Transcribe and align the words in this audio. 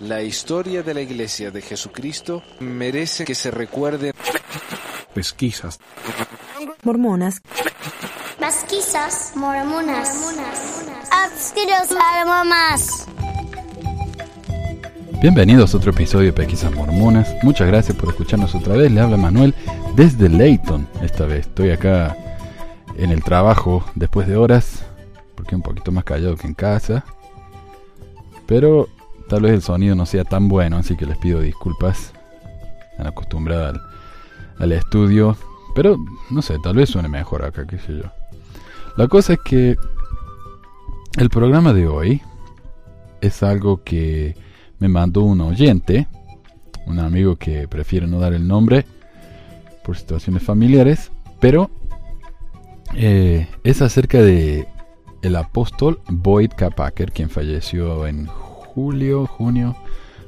La 0.00 0.22
historia 0.22 0.82
de 0.82 0.94
la 0.94 1.00
Iglesia 1.00 1.50
de 1.50 1.60
Jesucristo 1.60 2.42
merece 2.60 3.24
que 3.24 3.34
se 3.34 3.50
recuerde. 3.50 4.12
Pesquisas. 5.14 5.78
Mormonas. 6.82 7.40
Pesquisas 8.38 9.32
mormonas. 9.34 10.08
Abstiros 11.10 11.88
almomas. 12.14 13.06
Bienvenidos 15.20 15.74
a 15.74 15.78
otro 15.78 15.90
episodio 15.90 16.26
de 16.26 16.32
Pesquisas 16.32 16.72
Mormonas. 16.72 17.28
Muchas 17.42 17.66
gracias 17.66 17.96
por 17.96 18.10
escucharnos 18.10 18.54
otra 18.54 18.76
vez. 18.76 18.92
Le 18.92 19.00
habla 19.00 19.16
Manuel 19.16 19.54
desde 19.96 20.28
Layton. 20.28 20.88
Esta 21.02 21.26
vez 21.26 21.40
estoy 21.40 21.70
acá 21.70 22.16
en 22.96 23.10
el 23.10 23.24
trabajo 23.24 23.84
después 23.96 24.28
de 24.28 24.36
horas, 24.36 24.84
porque 25.34 25.56
un 25.56 25.62
poquito 25.62 25.90
más 25.90 26.04
callado 26.04 26.36
que 26.36 26.46
en 26.46 26.54
casa. 26.54 27.04
Pero 28.48 28.88
tal 29.28 29.42
vez 29.42 29.52
el 29.52 29.62
sonido 29.62 29.94
no 29.94 30.06
sea 30.06 30.24
tan 30.24 30.48
bueno, 30.48 30.78
así 30.78 30.96
que 30.96 31.06
les 31.06 31.18
pido 31.18 31.40
disculpas. 31.40 32.12
Están 32.90 33.06
acostumbrados 33.06 33.74
al, 33.74 33.82
al 34.58 34.72
estudio. 34.72 35.36
Pero 35.74 35.96
no 36.30 36.42
sé, 36.42 36.56
tal 36.60 36.74
vez 36.74 36.88
suene 36.88 37.08
mejor 37.08 37.44
acá, 37.44 37.66
qué 37.66 37.78
sé 37.78 37.98
yo. 37.98 38.10
La 38.96 39.06
cosa 39.06 39.34
es 39.34 39.38
que 39.44 39.76
el 41.18 41.30
programa 41.30 41.72
de 41.72 41.86
hoy 41.86 42.22
es 43.20 43.42
algo 43.42 43.82
que 43.84 44.34
me 44.78 44.88
mandó 44.88 45.22
un 45.22 45.40
oyente, 45.40 46.08
un 46.86 46.98
amigo 46.98 47.36
que 47.36 47.68
prefiere 47.68 48.06
no 48.06 48.18
dar 48.18 48.32
el 48.32 48.48
nombre 48.48 48.86
por 49.84 49.96
situaciones 49.96 50.42
familiares, 50.42 51.10
pero 51.40 51.70
eh, 52.94 53.46
es 53.64 53.82
acerca 53.82 54.18
de 54.18 54.66
el 55.22 55.36
apóstol 55.36 56.00
Boyd 56.08 56.52
K. 56.56 56.70
Packer, 56.70 57.12
quien 57.12 57.30
falleció 57.30 58.06
en 58.06 58.28
julio, 58.78 59.26
junio, 59.26 59.74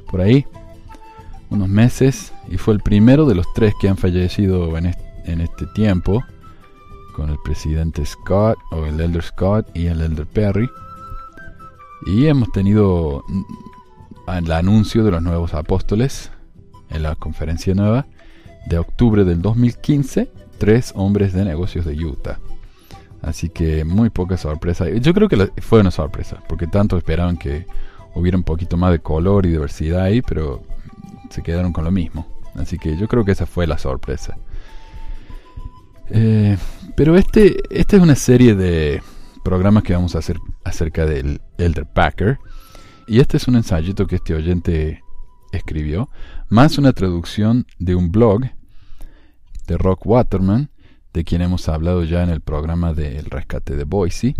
por 0.09 0.19
ahí, 0.19 0.45
unos 1.49 1.69
meses, 1.69 2.33
y 2.49 2.57
fue 2.57 2.73
el 2.73 2.81
primero 2.81 3.25
de 3.25 3.33
los 3.33 3.45
tres 3.53 3.73
que 3.79 3.87
han 3.87 3.95
fallecido 3.95 4.77
en 4.77 4.87
este, 4.87 5.65
tiempo, 5.67 6.21
con 7.15 7.29
el 7.29 7.37
presidente 7.45 8.05
Scott, 8.05 8.57
o 8.71 8.85
el 8.85 8.99
elder 8.99 9.23
Scott 9.23 9.69
y 9.73 9.85
el 9.85 10.01
elder 10.01 10.27
Perry. 10.27 10.69
Y 12.07 12.25
hemos 12.25 12.51
tenido 12.51 13.23
el 14.27 14.51
anuncio 14.51 15.05
de 15.05 15.11
los 15.11 15.21
nuevos 15.21 15.53
apóstoles 15.53 16.29
en 16.89 17.03
la 17.03 17.15
conferencia 17.15 17.73
nueva 17.73 18.05
de 18.65 18.79
octubre 18.79 19.23
del 19.23 19.41
2015, 19.41 20.29
tres 20.57 20.91
hombres 20.93 21.31
de 21.31 21.45
negocios 21.45 21.85
de 21.85 21.93
Utah. 22.03 22.39
Así 23.21 23.47
que 23.47 23.85
muy 23.85 24.09
poca 24.09 24.35
sorpresa. 24.35 24.89
Yo 24.89 25.13
creo 25.13 25.29
que 25.29 25.51
fue 25.61 25.79
una 25.79 25.91
sorpresa, 25.91 26.43
porque 26.49 26.67
tanto 26.67 26.97
esperaban 26.97 27.37
que 27.37 27.65
hubiera 28.13 28.37
un 28.37 28.43
poquito 28.43 28.77
más 28.77 28.91
de 28.91 28.99
color 28.99 29.45
y 29.45 29.49
diversidad 29.49 30.03
ahí, 30.03 30.21
pero 30.21 30.63
se 31.29 31.41
quedaron 31.41 31.73
con 31.73 31.83
lo 31.83 31.91
mismo. 31.91 32.27
Así 32.55 32.77
que 32.77 32.97
yo 32.97 33.07
creo 33.07 33.23
que 33.23 33.31
esa 33.31 33.45
fue 33.45 33.67
la 33.67 33.77
sorpresa. 33.77 34.37
Eh, 36.09 36.57
pero 36.95 37.15
este, 37.15 37.57
esta 37.69 37.95
es 37.95 38.01
una 38.01 38.15
serie 38.15 38.55
de 38.55 39.01
programas 39.43 39.83
que 39.83 39.93
vamos 39.93 40.15
a 40.15 40.19
hacer 40.19 40.37
acerca 40.63 41.05
del 41.05 41.41
Elder 41.57 41.85
Packer. 41.85 42.39
Y 43.07 43.19
este 43.19 43.37
es 43.37 43.47
un 43.47 43.55
ensayito 43.55 44.07
que 44.07 44.17
este 44.17 44.35
oyente 44.35 45.01
escribió, 45.51 46.09
más 46.49 46.77
una 46.77 46.93
traducción 46.93 47.65
de 47.79 47.95
un 47.95 48.11
blog 48.11 48.43
de 49.67 49.77
Rock 49.77 50.05
Waterman, 50.05 50.69
de 51.13 51.23
quien 51.23 51.41
hemos 51.41 51.67
hablado 51.67 52.03
ya 52.03 52.23
en 52.23 52.29
el 52.29 52.41
programa 52.41 52.93
del 52.93 53.25
rescate 53.25 53.75
de 53.75 53.83
Boise. 53.83 54.35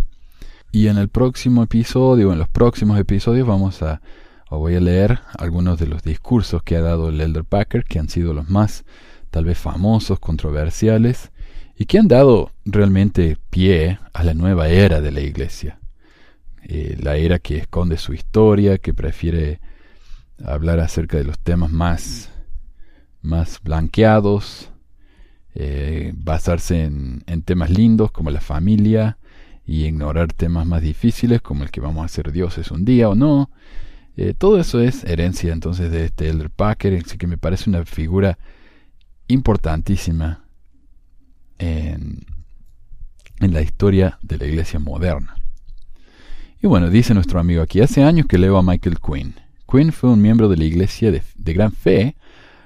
Y 0.71 0.87
en 0.87 0.97
el 0.97 1.09
próximo 1.09 1.63
episodio, 1.63 2.31
en 2.31 2.39
los 2.39 2.47
próximos 2.47 2.97
episodios, 2.97 3.45
vamos 3.45 3.81
a, 3.81 4.01
o 4.49 4.59
voy 4.59 4.75
a 4.75 4.79
leer 4.79 5.19
algunos 5.37 5.77
de 5.77 5.85
los 5.85 6.01
discursos 6.01 6.63
que 6.63 6.77
ha 6.77 6.81
dado 6.81 7.09
el 7.09 7.19
Elder 7.19 7.43
Packer, 7.43 7.83
que 7.83 7.99
han 7.99 8.07
sido 8.07 8.33
los 8.33 8.49
más, 8.49 8.85
tal 9.31 9.43
vez 9.43 9.57
famosos, 9.57 10.19
controversiales, 10.19 11.31
y 11.77 11.85
que 11.85 11.99
han 11.99 12.07
dado 12.07 12.51
realmente 12.63 13.37
pie 13.49 13.99
a 14.13 14.23
la 14.23 14.33
nueva 14.33 14.69
era 14.69 15.01
de 15.01 15.11
la 15.11 15.19
Iglesia. 15.19 15.77
Eh, 16.63 16.97
la 17.01 17.17
era 17.17 17.39
que 17.39 17.57
esconde 17.57 17.97
su 17.97 18.13
historia, 18.13 18.77
que 18.77 18.93
prefiere 18.93 19.59
hablar 20.41 20.79
acerca 20.79 21.17
de 21.17 21.25
los 21.25 21.37
temas 21.37 21.71
más, 21.71 22.29
más 23.21 23.59
blanqueados, 23.61 24.69
eh, 25.53 26.13
basarse 26.15 26.83
en, 26.85 27.23
en, 27.27 27.41
temas 27.41 27.69
lindos 27.69 28.11
como 28.11 28.31
la 28.31 28.39
familia 28.39 29.17
y 29.65 29.85
ignorar 29.85 30.33
temas 30.33 30.65
más 30.65 30.81
difíciles 30.81 31.41
como 31.41 31.63
el 31.63 31.71
que 31.71 31.81
vamos 31.81 32.05
a 32.05 32.07
ser 32.07 32.31
dioses 32.31 32.71
un 32.71 32.85
día 32.85 33.09
o 33.09 33.15
no. 33.15 33.49
Eh, 34.17 34.33
todo 34.37 34.59
eso 34.59 34.79
es 34.81 35.03
herencia 35.03 35.53
entonces 35.53 35.91
de 35.91 36.05
este 36.05 36.29
Elder 36.29 36.49
Packer, 36.49 37.01
así 37.03 37.17
que 37.17 37.27
me 37.27 37.37
parece 37.37 37.69
una 37.69 37.85
figura 37.85 38.37
importantísima 39.27 40.45
en, 41.57 42.25
en 43.39 43.53
la 43.53 43.61
historia 43.61 44.19
de 44.21 44.37
la 44.37 44.45
iglesia 44.45 44.79
moderna. 44.79 45.35
Y 46.61 46.67
bueno, 46.67 46.89
dice 46.89 47.13
nuestro 47.13 47.39
amigo 47.39 47.61
aquí, 47.61 47.81
hace 47.81 48.03
años 48.03 48.27
que 48.27 48.37
leo 48.37 48.57
a 48.57 48.63
Michael 48.63 48.99
Quinn. 48.99 49.35
Quinn 49.69 49.91
fue 49.91 50.11
un 50.11 50.21
miembro 50.21 50.49
de 50.49 50.57
la 50.57 50.65
iglesia 50.65 51.11
de, 51.11 51.23
de, 51.35 51.53
gran 51.53 51.71
fe, 51.71 52.15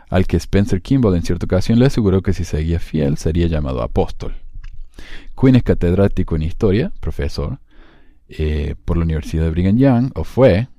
al 0.10 0.26
que 0.28 0.38
Spencer 0.38 0.82
Kimball 0.82 1.16
en 1.16 1.24
cierta 1.24 1.46
ocasión 1.46 1.80
le 1.80 1.86
aseguró 1.86 2.22
que 2.22 2.34
si 2.34 2.44
seguía 2.44 2.80
fiel 2.80 3.18
sería 3.18 3.48
llamado 3.48 3.82
apóstol. 3.82 4.36
Quinn 5.40 5.56
es 5.56 5.64
catedrático 5.64 6.36
en 6.36 6.44
historia, 6.44 6.92
profesor, 7.00 7.60
eh, 8.28 8.76
por 8.86 8.98
la 8.98 9.04
Universidad 9.04 9.44
de 9.44 9.50
Brigham 9.52 9.78
Young, 9.78 10.12
o 10.16 10.24
fue. 10.24 10.70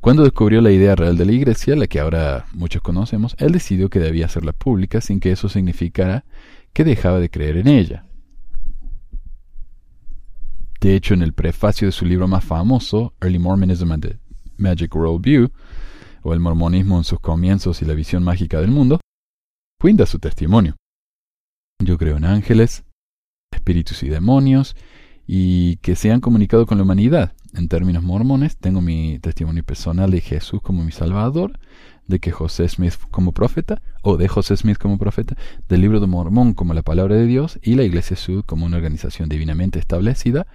Cuando 0.00 0.22
descubrió 0.22 0.60
la 0.60 0.70
idea 0.70 0.96
real 0.96 1.16
de 1.16 1.26
la 1.26 1.32
iglesia, 1.32 1.76
la 1.76 1.86
que 1.86 2.00
ahora 2.00 2.46
muchos 2.52 2.80
conocemos, 2.80 3.36
él 3.38 3.52
decidió 3.52 3.90
que 3.90 3.98
debía 3.98 4.26
hacerla 4.26 4.52
pública 4.52 5.00
sin 5.00 5.20
que 5.20 5.32
eso 5.32 5.48
significara 5.48 6.24
que 6.72 6.84
dejaba 6.84 7.20
de 7.20 7.28
creer 7.28 7.58
en 7.58 7.68
ella. 7.68 8.06
De 10.80 10.94
hecho, 10.94 11.12
en 11.12 11.22
el 11.22 11.34
prefacio 11.34 11.88
de 11.88 11.92
su 11.92 12.06
libro 12.06 12.26
más 12.26 12.44
famoso, 12.44 13.12
Early 13.20 13.38
Mormonism 13.38 13.92
and 13.92 14.02
the 14.06 14.18
Magic 14.56 14.94
World 14.94 15.22
View, 15.22 15.50
o 16.22 16.32
el 16.32 16.40
mormonismo 16.40 16.96
en 16.96 17.04
sus 17.04 17.20
comienzos 17.20 17.82
y 17.82 17.84
la 17.84 17.94
visión 17.94 18.22
mágica 18.22 18.60
del 18.60 18.70
mundo, 18.70 19.00
Quinn 19.78 19.96
da 19.96 20.06
su 20.06 20.18
testimonio. 20.18 20.76
Yo 21.78 21.98
creo 21.98 22.16
en 22.16 22.24
ángeles, 22.24 22.84
espíritus 23.50 24.02
y 24.02 24.08
demonios, 24.08 24.76
y 25.26 25.76
que 25.76 25.94
se 25.96 26.10
han 26.10 26.20
comunicado 26.20 26.66
con 26.66 26.78
la 26.78 26.84
humanidad. 26.84 27.32
En 27.52 27.68
términos 27.68 28.02
mormones, 28.02 28.56
tengo 28.56 28.80
mi 28.80 29.18
testimonio 29.18 29.64
personal 29.64 30.10
de 30.10 30.20
Jesús 30.20 30.60
como 30.62 30.84
mi 30.84 30.92
Salvador, 30.92 31.58
de 32.06 32.18
que 32.18 32.32
José 32.32 32.68
Smith 32.68 32.94
como 33.10 33.32
profeta, 33.32 33.80
o 34.02 34.16
de 34.16 34.28
José 34.28 34.56
Smith 34.56 34.78
como 34.78 34.98
profeta, 34.98 35.36
del 35.68 35.80
libro 35.80 36.00
de 36.00 36.06
Mormón 36.06 36.54
como 36.54 36.74
la 36.74 36.82
palabra 36.82 37.14
de 37.14 37.26
Dios 37.26 37.58
y 37.62 37.74
la 37.74 37.84
Iglesia 37.84 38.16
Sud 38.16 38.44
como 38.44 38.66
una 38.66 38.76
organización 38.76 39.28
divinamente 39.28 39.78
establecida, 39.78 40.46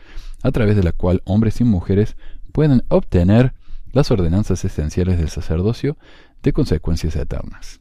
a 0.43 0.51
través 0.51 0.75
de 0.75 0.83
la 0.83 0.91
cual 0.91 1.21
hombres 1.25 1.61
y 1.61 1.63
mujeres 1.63 2.17
pueden 2.51 2.83
obtener 2.89 3.53
las 3.91 4.11
ordenanzas 4.11 4.63
esenciales 4.65 5.17
del 5.17 5.29
sacerdocio 5.29 5.97
de 6.43 6.51
consecuencias 6.51 7.15
eternas. 7.15 7.79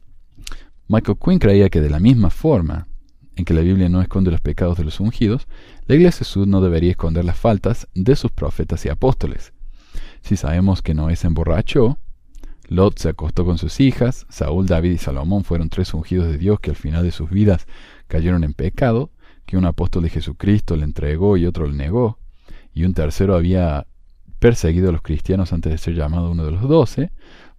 Michael 0.87 1.17
Quinn 1.23 1.39
creía 1.39 1.69
que 1.69 1.81
de 1.81 1.89
la 1.89 1.99
misma 1.99 2.29
forma 2.29 2.87
en 3.35 3.45
que 3.45 3.53
la 3.53 3.61
Biblia 3.61 3.89
no 3.89 4.01
esconde 4.01 4.31
los 4.31 4.41
pecados 4.41 4.77
de 4.77 4.83
los 4.83 4.99
ungidos, 4.99 5.47
la 5.87 5.95
Iglesia 5.95 6.25
Sud 6.25 6.47
no 6.47 6.61
debería 6.61 6.91
esconder 6.91 7.25
las 7.25 7.37
faltas 7.37 7.87
de 7.93 8.15
sus 8.15 8.31
profetas 8.31 8.85
y 8.85 8.89
apóstoles. 8.89 9.53
Si 10.21 10.37
sabemos 10.37 10.81
que 10.81 10.93
Noé 10.93 11.15
se 11.15 11.27
emborrachó, 11.27 11.97
Lot 12.67 12.97
se 12.97 13.09
acostó 13.09 13.45
con 13.45 13.57
sus 13.57 13.79
hijas, 13.79 14.25
Saúl, 14.29 14.65
David 14.65 14.91
y 14.91 14.97
Salomón 14.97 15.43
fueron 15.43 15.69
tres 15.69 15.93
ungidos 15.93 16.27
de 16.27 16.37
Dios 16.37 16.59
que 16.59 16.71
al 16.71 16.75
final 16.75 17.03
de 17.03 17.11
sus 17.11 17.29
vidas 17.29 17.67
cayeron 18.07 18.43
en 18.43 18.53
pecado, 18.53 19.11
que 19.45 19.57
un 19.57 19.65
apóstol 19.65 20.03
de 20.03 20.09
Jesucristo 20.09 20.75
le 20.75 20.83
entregó 20.83 21.37
y 21.37 21.45
otro 21.45 21.67
le 21.67 21.75
negó, 21.75 22.17
y 22.73 22.83
un 22.83 22.93
tercero 22.93 23.35
había 23.35 23.85
perseguido 24.39 24.89
a 24.89 24.91
los 24.91 25.01
cristianos 25.01 25.53
antes 25.53 25.71
de 25.71 25.77
ser 25.77 25.93
llamado 25.93 26.31
uno 26.31 26.45
de 26.45 26.51
los 26.51 26.67
doce, 26.67 27.11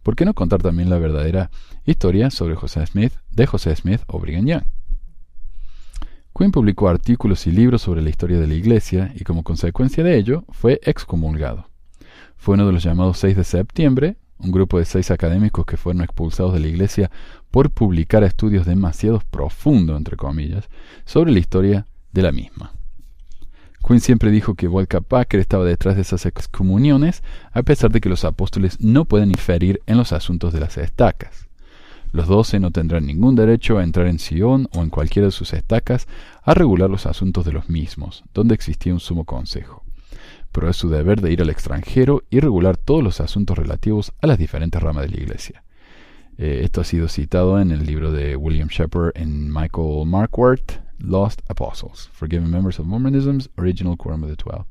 ¿por 0.02 0.16
qué 0.16 0.24
no 0.24 0.34
contar 0.34 0.62
también 0.62 0.90
la 0.90 0.98
verdadera 0.98 1.50
historia 1.84 2.30
sobre 2.30 2.56
José 2.56 2.84
Smith, 2.86 3.12
de 3.30 3.46
José 3.46 3.74
Smith 3.76 4.02
o 4.08 4.18
Brigham 4.18 4.46
Young? 4.46 4.64
Quinn 6.36 6.50
publicó 6.50 6.88
artículos 6.88 7.46
y 7.46 7.50
libros 7.50 7.80
sobre 7.80 8.02
la 8.02 8.10
historia 8.10 8.38
de 8.38 8.46
la 8.46 8.52
Iglesia 8.52 9.10
y 9.14 9.24
como 9.24 9.42
consecuencia 9.42 10.04
de 10.04 10.18
ello 10.18 10.44
fue 10.50 10.80
excomulgado. 10.82 11.70
Fue 12.36 12.56
uno 12.56 12.66
de 12.66 12.72
los 12.72 12.82
llamados 12.82 13.18
6 13.20 13.36
de 13.38 13.44
septiembre, 13.44 14.16
un 14.38 14.52
grupo 14.52 14.78
de 14.78 14.84
seis 14.84 15.10
académicos 15.10 15.64
que 15.64 15.78
fueron 15.78 16.02
expulsados 16.02 16.52
de 16.52 16.60
la 16.60 16.66
Iglesia 16.66 17.10
por 17.50 17.70
publicar 17.70 18.22
estudios 18.22 18.66
demasiado 18.66 19.22
profundos, 19.30 19.96
entre 19.96 20.18
comillas, 20.18 20.68
sobre 21.06 21.32
la 21.32 21.38
historia 21.38 21.86
de 22.12 22.22
la 22.22 22.32
misma. 22.32 22.72
Quinn 23.86 24.00
siempre 24.00 24.30
dijo 24.30 24.56
que 24.56 24.68
Volker 24.68 25.00
Packer 25.00 25.40
estaba 25.40 25.64
detrás 25.64 25.96
de 25.96 26.02
esas 26.02 26.26
excomuniones, 26.26 27.22
a 27.52 27.62
pesar 27.62 27.90
de 27.90 28.02
que 28.02 28.10
los 28.10 28.26
apóstoles 28.26 28.78
no 28.78 29.06
pueden 29.06 29.30
inferir 29.30 29.80
en 29.86 29.96
los 29.96 30.12
asuntos 30.12 30.52
de 30.52 30.60
las 30.60 30.76
estacas. 30.76 31.45
Los 32.16 32.28
doce 32.28 32.58
no 32.60 32.70
tendrán 32.70 33.04
ningún 33.04 33.34
derecho 33.34 33.76
a 33.76 33.84
entrar 33.84 34.06
en 34.06 34.18
Sion 34.18 34.70
o 34.74 34.82
en 34.82 34.88
cualquiera 34.88 35.26
de 35.26 35.32
sus 35.32 35.52
estacas 35.52 36.08
a 36.42 36.54
regular 36.54 36.88
los 36.88 37.04
asuntos 37.04 37.44
de 37.44 37.52
los 37.52 37.68
mismos, 37.68 38.24
donde 38.32 38.54
existía 38.54 38.94
un 38.94 39.00
sumo 39.00 39.26
consejo. 39.26 39.84
pero 40.50 40.70
es 40.70 40.76
su 40.78 40.88
deber 40.88 41.20
de 41.20 41.30
ir 41.30 41.42
al 41.42 41.50
extranjero 41.50 42.22
y 42.30 42.40
regular 42.40 42.78
todos 42.78 43.04
los 43.04 43.20
asuntos 43.20 43.58
relativos 43.58 44.14
a 44.22 44.26
las 44.26 44.38
diferentes 44.38 44.82
ramas 44.82 45.04
de 45.04 45.10
la 45.10 45.22
Iglesia. 45.22 45.62
Eh, 46.38 46.62
esto 46.64 46.80
ha 46.80 46.84
sido 46.84 47.08
citado 47.08 47.60
en 47.60 47.70
el 47.70 47.84
libro 47.84 48.10
de 48.10 48.34
William 48.34 48.68
Shepard 48.68 49.12
en 49.14 49.52
Michael 49.52 50.06
Marquardt, 50.06 50.80
Lost 50.98 51.42
Apostles, 51.50 52.08
Forgiven 52.14 52.50
Members 52.50 52.80
of 52.80 52.86
Mormonism's 52.86 53.50
Original 53.58 53.98
Quorum 53.98 54.22
of 54.22 54.30
the 54.30 54.36
Twelve. 54.36 54.64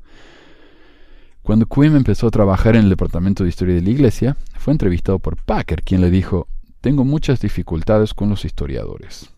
Cuando 1.42 1.66
Quinn 1.66 1.94
empezó 1.94 2.26
a 2.26 2.32
trabajar 2.32 2.74
en 2.74 2.82
el 2.82 2.90
Departamento 2.90 3.44
de 3.44 3.50
Historia 3.50 3.76
de 3.76 3.82
la 3.82 3.90
Iglesia, 3.90 4.36
fue 4.56 4.72
entrevistado 4.72 5.20
por 5.20 5.36
Packer, 5.36 5.84
quien 5.84 6.00
le 6.00 6.10
dijo, 6.10 6.48
tengo 6.86 7.04
muchas 7.04 7.40
dificultades 7.40 8.14
con 8.14 8.28
los 8.28 8.44
historiadores, 8.44 9.28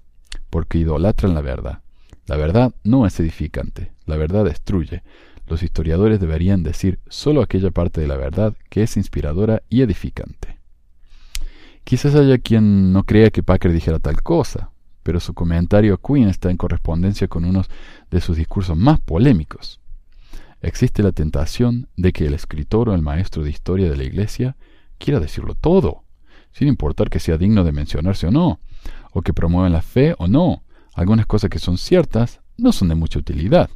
porque 0.50 0.76
idolatran 0.76 1.32
la 1.32 1.40
verdad. 1.40 1.80
La 2.26 2.36
verdad 2.36 2.74
no 2.84 3.06
es 3.06 3.18
edificante, 3.20 3.90
la 4.04 4.18
verdad 4.18 4.44
destruye. 4.44 5.02
Los 5.46 5.62
historiadores 5.62 6.20
deberían 6.20 6.62
decir 6.62 6.98
solo 7.08 7.40
aquella 7.40 7.70
parte 7.70 8.02
de 8.02 8.06
la 8.06 8.18
verdad 8.18 8.54
que 8.68 8.82
es 8.82 8.98
inspiradora 8.98 9.62
y 9.70 9.80
edificante. 9.80 10.58
Quizás 11.84 12.14
haya 12.16 12.36
quien 12.36 12.92
no 12.92 13.04
crea 13.04 13.30
que 13.30 13.42
Packer 13.42 13.72
dijera 13.72 13.98
tal 13.98 14.22
cosa, 14.22 14.70
pero 15.02 15.18
su 15.18 15.32
comentario 15.32 15.94
a 15.94 16.00
Quinn 16.06 16.28
está 16.28 16.50
en 16.50 16.58
correspondencia 16.58 17.28
con 17.28 17.46
uno 17.46 17.64
de 18.10 18.20
sus 18.20 18.36
discursos 18.36 18.76
más 18.76 19.00
polémicos. 19.00 19.80
Existe 20.60 21.02
la 21.02 21.12
tentación 21.12 21.88
de 21.96 22.12
que 22.12 22.26
el 22.26 22.34
escritor 22.34 22.90
o 22.90 22.94
el 22.94 23.00
maestro 23.00 23.42
de 23.42 23.48
historia 23.48 23.88
de 23.88 23.96
la 23.96 24.04
Iglesia 24.04 24.58
quiera 24.98 25.18
decirlo 25.18 25.54
todo, 25.54 26.04
sin 26.58 26.66
importar 26.66 27.08
que 27.08 27.20
sea 27.20 27.38
digno 27.38 27.62
de 27.62 27.70
mencionarse 27.70 28.26
o 28.26 28.32
no, 28.32 28.58
o 29.12 29.22
que 29.22 29.32
promuevan 29.32 29.72
la 29.72 29.80
fe 29.80 30.16
o 30.18 30.26
no. 30.26 30.64
Algunas 30.92 31.24
cosas 31.26 31.50
que 31.50 31.60
son 31.60 31.78
ciertas 31.78 32.40
no 32.56 32.72
son 32.72 32.88
de 32.88 32.96
mucha 32.96 33.20
utilidad. 33.20 33.70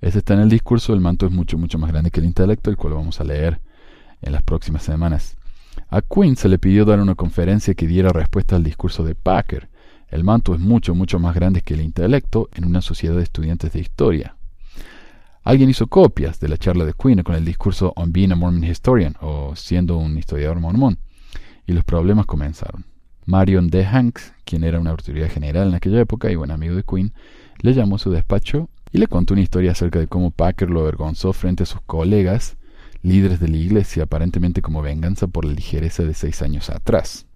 Ese 0.00 0.18
está 0.18 0.34
en 0.34 0.40
el 0.40 0.50
discurso, 0.50 0.94
el 0.94 1.00
manto 1.00 1.26
es 1.26 1.32
mucho, 1.32 1.58
mucho 1.58 1.76
más 1.76 1.90
grande 1.90 2.12
que 2.12 2.20
el 2.20 2.26
intelecto, 2.26 2.70
el 2.70 2.76
cual 2.76 2.94
vamos 2.94 3.20
a 3.20 3.24
leer 3.24 3.60
en 4.22 4.30
las 4.30 4.44
próximas 4.44 4.84
semanas. 4.84 5.36
A 5.90 6.00
Quinn 6.00 6.36
se 6.36 6.48
le 6.48 6.60
pidió 6.60 6.84
dar 6.84 7.00
una 7.00 7.16
conferencia 7.16 7.74
que 7.74 7.88
diera 7.88 8.10
respuesta 8.10 8.54
al 8.54 8.62
discurso 8.62 9.02
de 9.02 9.16
Packer. 9.16 9.68
El 10.06 10.22
manto 10.22 10.54
es 10.54 10.60
mucho, 10.60 10.94
mucho 10.94 11.18
más 11.18 11.34
grande 11.34 11.62
que 11.62 11.74
el 11.74 11.80
intelecto 11.80 12.48
en 12.54 12.66
una 12.66 12.82
sociedad 12.82 13.16
de 13.16 13.24
estudiantes 13.24 13.72
de 13.72 13.80
historia. 13.80 14.36
Alguien 15.42 15.70
hizo 15.70 15.88
copias 15.88 16.38
de 16.38 16.48
la 16.50 16.56
charla 16.56 16.84
de 16.84 16.94
Quinn 16.94 17.24
con 17.24 17.34
el 17.34 17.44
discurso 17.44 17.92
On 17.96 18.12
Being 18.12 18.30
a 18.30 18.36
Mormon 18.36 18.62
Historian, 18.62 19.16
o 19.20 19.56
siendo 19.56 19.96
un 19.96 20.16
historiador 20.16 20.60
mormón, 20.60 21.00
y 21.68 21.72
los 21.74 21.84
problemas 21.84 22.26
comenzaron. 22.26 22.84
Marion 23.26 23.68
D. 23.68 23.84
Hanks, 23.84 24.32
quien 24.46 24.64
era 24.64 24.80
una 24.80 24.90
autoridad 24.90 25.30
general 25.30 25.68
en 25.68 25.74
aquella 25.74 26.00
época 26.00 26.30
y 26.30 26.34
buen 26.34 26.50
amigo 26.50 26.74
de 26.74 26.82
Quinn, 26.82 27.12
le 27.60 27.74
llamó 27.74 27.96
a 27.96 27.98
su 27.98 28.10
despacho 28.10 28.70
y 28.90 28.96
le 28.96 29.06
contó 29.06 29.34
una 29.34 29.42
historia 29.42 29.72
acerca 29.72 29.98
de 29.98 30.08
cómo 30.08 30.30
Packer 30.30 30.70
lo 30.70 30.80
avergonzó 30.80 31.34
frente 31.34 31.64
a 31.64 31.66
sus 31.66 31.82
colegas, 31.82 32.56
líderes 33.02 33.38
de 33.38 33.48
la 33.48 33.58
iglesia, 33.58 34.04
aparentemente 34.04 34.62
como 34.62 34.80
venganza 34.80 35.26
por 35.26 35.44
la 35.44 35.52
ligereza 35.52 36.04
de 36.04 36.14
seis 36.14 36.40
años 36.40 36.70
atrás. 36.70 37.26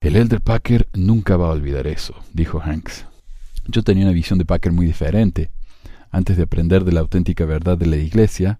El 0.00 0.16
elder 0.16 0.40
Packer 0.40 0.88
nunca 0.94 1.36
va 1.36 1.48
a 1.48 1.52
olvidar 1.52 1.86
eso, 1.86 2.14
dijo 2.32 2.62
Hanks. 2.62 3.04
Yo 3.68 3.82
tenía 3.82 4.04
una 4.04 4.14
visión 4.14 4.38
de 4.38 4.46
Packer 4.46 4.72
muy 4.72 4.86
diferente. 4.86 5.50
Antes 6.10 6.38
de 6.38 6.44
aprender 6.44 6.84
de 6.84 6.92
la 6.92 7.00
auténtica 7.00 7.44
verdad 7.44 7.76
de 7.76 7.86
la 7.86 7.96
iglesia, 7.96 8.58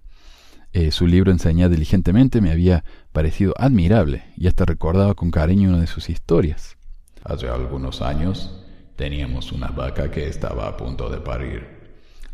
eh, 0.72 0.90
su 0.92 1.06
libro 1.06 1.32
enseñado 1.32 1.70
diligentemente 1.70 2.42
me 2.42 2.52
había 2.52 2.84
parecido 3.12 3.54
admirable 3.56 4.24
y 4.36 4.46
hasta 4.46 4.64
recordaba 4.64 5.14
con 5.14 5.30
cariño 5.30 5.70
una 5.70 5.80
de 5.80 5.86
sus 5.86 6.08
historias. 6.10 6.76
Hace 7.24 7.48
algunos 7.48 8.02
años 8.02 8.64
teníamos 8.96 9.52
una 9.52 9.68
vaca 9.68 10.10
que 10.10 10.28
estaba 10.28 10.66
a 10.68 10.76
punto 10.76 11.08
de 11.08 11.18
parir. 11.18 11.80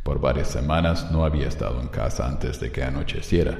Por 0.03 0.21
varias 0.21 0.49
semanas 0.49 1.11
no 1.11 1.25
había 1.25 1.49
estado 1.49 1.81
en 1.81 1.89
casa 1.89 2.29
antes 2.29 2.61
de 2.61 2.71
que 2.71 2.85
anocheciera, 2.85 3.59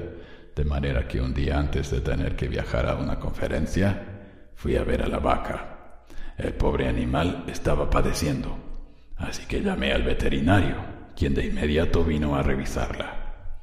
de 0.55 0.65
manera 0.65 1.07
que 1.09 1.21
un 1.21 1.35
día 1.35 1.59
antes 1.59 1.91
de 1.91 2.01
tener 2.01 2.37
que 2.37 2.49
viajar 2.49 2.89
a 2.89 2.95
una 2.95 3.19
conferencia, 3.19 4.51
fui 4.55 4.77
a 4.77 4.85
ver 4.85 5.03
a 5.03 5.09
la 5.09 5.19
vaca. 5.19 6.05
El 6.39 6.55
pobre 6.55 6.89
animal 6.89 7.45
estaba 7.49 7.91
padeciendo, 7.91 8.57
así 9.17 9.47
que 9.47 9.63
llamé 9.63 9.93
al 9.93 10.03
veterinario, 10.03 10.77
quien 11.17 11.35
de 11.35 11.47
inmediato 11.47 12.05
vino 12.05 12.37
a 12.37 12.43
revisarla. 12.43 13.55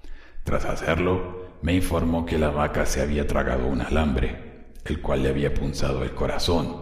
Tras 0.44 0.66
hacerlo, 0.66 1.43
me 1.64 1.74
informó 1.74 2.26
que 2.26 2.38
la 2.38 2.50
vaca 2.50 2.86
se 2.86 3.02
había 3.02 3.26
tragado 3.26 3.68
un 3.68 3.82
alambre, 3.82 4.74
el 4.84 5.02
cual 5.02 5.24
le 5.24 5.30
había 5.30 5.54
punzado 5.54 6.04
el 6.04 6.14
corazón. 6.14 6.76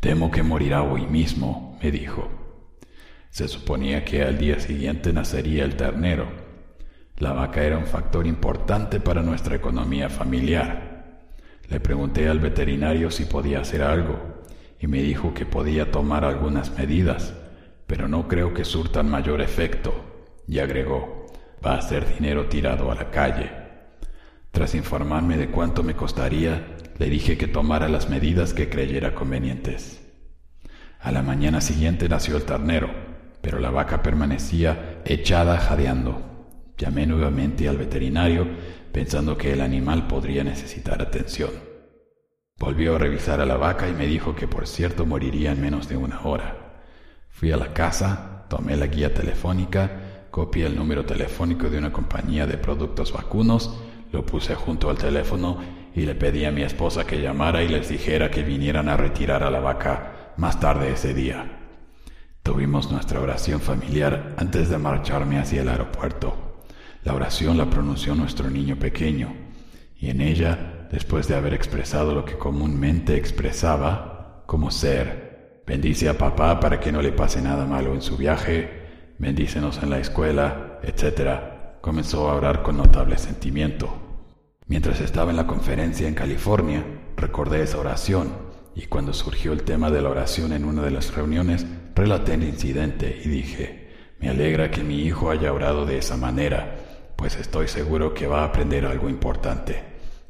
Temo 0.00 0.30
que 0.30 0.42
morirá 0.42 0.82
hoy 0.82 1.06
mismo, 1.06 1.78
me 1.82 1.90
dijo. 1.90 2.28
Se 3.30 3.48
suponía 3.48 4.04
que 4.04 4.22
al 4.22 4.36
día 4.36 4.60
siguiente 4.60 5.14
nacería 5.14 5.64
el 5.64 5.76
ternero. 5.76 6.28
La 7.16 7.32
vaca 7.32 7.64
era 7.64 7.78
un 7.78 7.86
factor 7.86 8.26
importante 8.26 9.00
para 9.00 9.22
nuestra 9.22 9.56
economía 9.56 10.10
familiar. 10.10 11.22
Le 11.70 11.80
pregunté 11.80 12.28
al 12.28 12.38
veterinario 12.38 13.10
si 13.10 13.24
podía 13.24 13.60
hacer 13.60 13.80
algo 13.80 14.44
y 14.78 14.86
me 14.88 15.00
dijo 15.00 15.32
que 15.32 15.46
podía 15.46 15.90
tomar 15.90 16.26
algunas 16.26 16.70
medidas, 16.78 17.32
pero 17.86 18.08
no 18.08 18.28
creo 18.28 18.52
que 18.52 18.66
surtan 18.66 19.08
mayor 19.08 19.40
efecto, 19.40 19.94
y 20.46 20.58
agregó, 20.58 21.26
va 21.64 21.76
a 21.76 21.82
ser 21.82 22.06
dinero 22.14 22.46
tirado 22.46 22.92
a 22.92 22.94
la 22.94 23.10
calle. 23.10 23.65
Tras 24.56 24.74
informarme 24.74 25.36
de 25.36 25.50
cuánto 25.50 25.82
me 25.82 25.94
costaría, 25.94 26.78
le 26.96 27.10
dije 27.10 27.36
que 27.36 27.46
tomara 27.46 27.90
las 27.90 28.08
medidas 28.08 28.54
que 28.54 28.70
creyera 28.70 29.14
convenientes. 29.14 30.00
A 30.98 31.12
la 31.12 31.20
mañana 31.20 31.60
siguiente 31.60 32.08
nació 32.08 32.38
el 32.38 32.44
ternero 32.44 32.88
pero 33.42 33.60
la 33.60 33.70
vaca 33.70 34.02
permanecía 34.02 35.02
echada 35.04 35.58
jadeando. 35.58 36.72
Llamé 36.76 37.06
nuevamente 37.06 37.68
al 37.68 37.76
veterinario 37.76 38.48
pensando 38.92 39.36
que 39.36 39.52
el 39.52 39.60
animal 39.60 40.06
podría 40.08 40.42
necesitar 40.42 41.00
atención. 41.00 41.50
Volvió 42.58 42.96
a 42.96 42.98
revisar 42.98 43.40
a 43.42 43.46
la 43.46 43.58
vaca 43.58 43.90
y 43.90 43.92
me 43.92 44.06
dijo 44.06 44.34
que 44.34 44.48
por 44.48 44.66
cierto 44.66 45.04
moriría 45.04 45.52
en 45.52 45.60
menos 45.60 45.88
de 45.88 45.96
una 45.96 46.22
hora. 46.22 46.82
Fui 47.28 47.52
a 47.52 47.56
la 47.56 47.72
casa, 47.72 48.46
tomé 48.48 48.74
la 48.76 48.86
guía 48.86 49.14
telefónica, 49.14 50.26
copié 50.32 50.66
el 50.66 50.74
número 50.74 51.04
telefónico 51.04 51.70
de 51.70 51.78
una 51.78 51.92
compañía 51.92 52.48
de 52.48 52.56
productos 52.56 53.12
vacunos, 53.12 53.78
lo 54.16 54.24
puse 54.24 54.54
junto 54.54 54.88
al 54.88 54.96
teléfono 54.96 55.58
y 55.94 56.06
le 56.06 56.14
pedí 56.14 56.46
a 56.46 56.50
mi 56.50 56.62
esposa 56.62 57.06
que 57.06 57.20
llamara 57.20 57.62
y 57.62 57.68
les 57.68 57.90
dijera 57.90 58.30
que 58.30 58.42
vinieran 58.42 58.88
a 58.88 58.96
retirar 58.96 59.42
a 59.42 59.50
la 59.50 59.60
vaca 59.60 60.32
más 60.38 60.58
tarde 60.58 60.90
ese 60.90 61.12
día. 61.12 61.58
Tuvimos 62.42 62.90
nuestra 62.90 63.20
oración 63.20 63.60
familiar 63.60 64.34
antes 64.38 64.70
de 64.70 64.78
marcharme 64.78 65.38
hacia 65.38 65.60
el 65.60 65.68
aeropuerto. 65.68 66.64
La 67.04 67.12
oración 67.12 67.58
la 67.58 67.68
pronunció 67.68 68.14
nuestro 68.14 68.48
niño 68.48 68.76
pequeño, 68.76 69.34
y 69.98 70.08
en 70.08 70.22
ella, 70.22 70.88
después 70.90 71.28
de 71.28 71.34
haber 71.34 71.52
expresado 71.52 72.14
lo 72.14 72.24
que 72.24 72.38
comúnmente 72.38 73.16
expresaba, 73.16 74.44
como 74.46 74.70
ser, 74.70 75.62
bendice 75.66 76.08
a 76.08 76.16
papá 76.16 76.58
para 76.58 76.80
que 76.80 76.90
no 76.90 77.02
le 77.02 77.12
pase 77.12 77.42
nada 77.42 77.66
malo 77.66 77.92
en 77.92 78.00
su 78.00 78.16
viaje, 78.16 79.14
bendícenos 79.18 79.82
en 79.82 79.90
la 79.90 79.98
escuela, 79.98 80.80
etc., 80.82 81.82
comenzó 81.82 82.30
a 82.30 82.34
orar 82.34 82.62
con 82.62 82.78
notable 82.78 83.18
sentimiento. 83.18 84.05
Mientras 84.66 85.00
estaba 85.00 85.30
en 85.30 85.36
la 85.36 85.46
conferencia 85.46 86.08
en 86.08 86.14
California, 86.14 86.84
recordé 87.16 87.62
esa 87.62 87.78
oración, 87.78 88.32
y 88.74 88.86
cuando 88.86 89.12
surgió 89.12 89.52
el 89.52 89.62
tema 89.62 89.90
de 89.90 90.02
la 90.02 90.10
oración 90.10 90.52
en 90.52 90.64
una 90.64 90.82
de 90.82 90.90
las 90.90 91.14
reuniones, 91.14 91.64
Relaté 91.96 92.34
el 92.34 92.42
incidente 92.42 93.22
y 93.24 93.28
dije, 93.30 93.88
me 94.20 94.28
alegra 94.28 94.70
que 94.70 94.84
mi 94.84 95.00
hijo 95.00 95.30
haya 95.30 95.50
orado 95.50 95.86
de 95.86 95.96
esa 95.96 96.18
manera, 96.18 96.76
pues 97.16 97.36
estoy 97.36 97.68
seguro 97.68 98.12
que 98.12 98.26
va 98.26 98.42
a 98.42 98.44
aprender 98.44 98.84
algo 98.84 99.08
importante. 99.08 99.82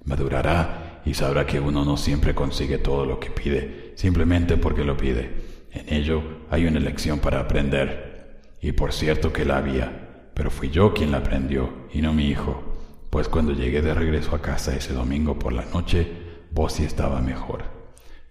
Madurará 0.04 1.02
y 1.04 1.14
sabrá 1.14 1.44
que 1.44 1.58
uno 1.58 1.84
no 1.84 1.96
siempre 1.96 2.36
consigue 2.36 2.78
todo 2.78 3.04
lo 3.04 3.18
que 3.18 3.32
pide, 3.32 3.94
simplemente 3.96 4.56
porque 4.56 4.84
lo 4.84 4.96
pide. 4.96 5.28
En 5.72 5.92
ello 5.92 6.22
hay 6.48 6.66
una 6.66 6.78
lección 6.78 7.18
para 7.18 7.40
aprender. 7.40 8.44
Y 8.60 8.70
por 8.70 8.92
cierto 8.92 9.32
que 9.32 9.44
la 9.44 9.56
había, 9.56 10.30
pero 10.34 10.52
fui 10.52 10.70
yo 10.70 10.94
quien 10.94 11.10
la 11.10 11.18
aprendió 11.18 11.88
y 11.92 12.00
no 12.00 12.12
mi 12.12 12.28
hijo, 12.28 12.75
pues 13.16 13.30
cuando 13.30 13.54
llegué 13.54 13.80
de 13.80 13.94
regreso 13.94 14.36
a 14.36 14.42
casa 14.42 14.76
ese 14.76 14.92
domingo 14.92 15.38
por 15.38 15.54
la 15.54 15.64
noche, 15.64 16.06
Bossy 16.50 16.84
estaba 16.84 17.22
mejor. 17.22 17.64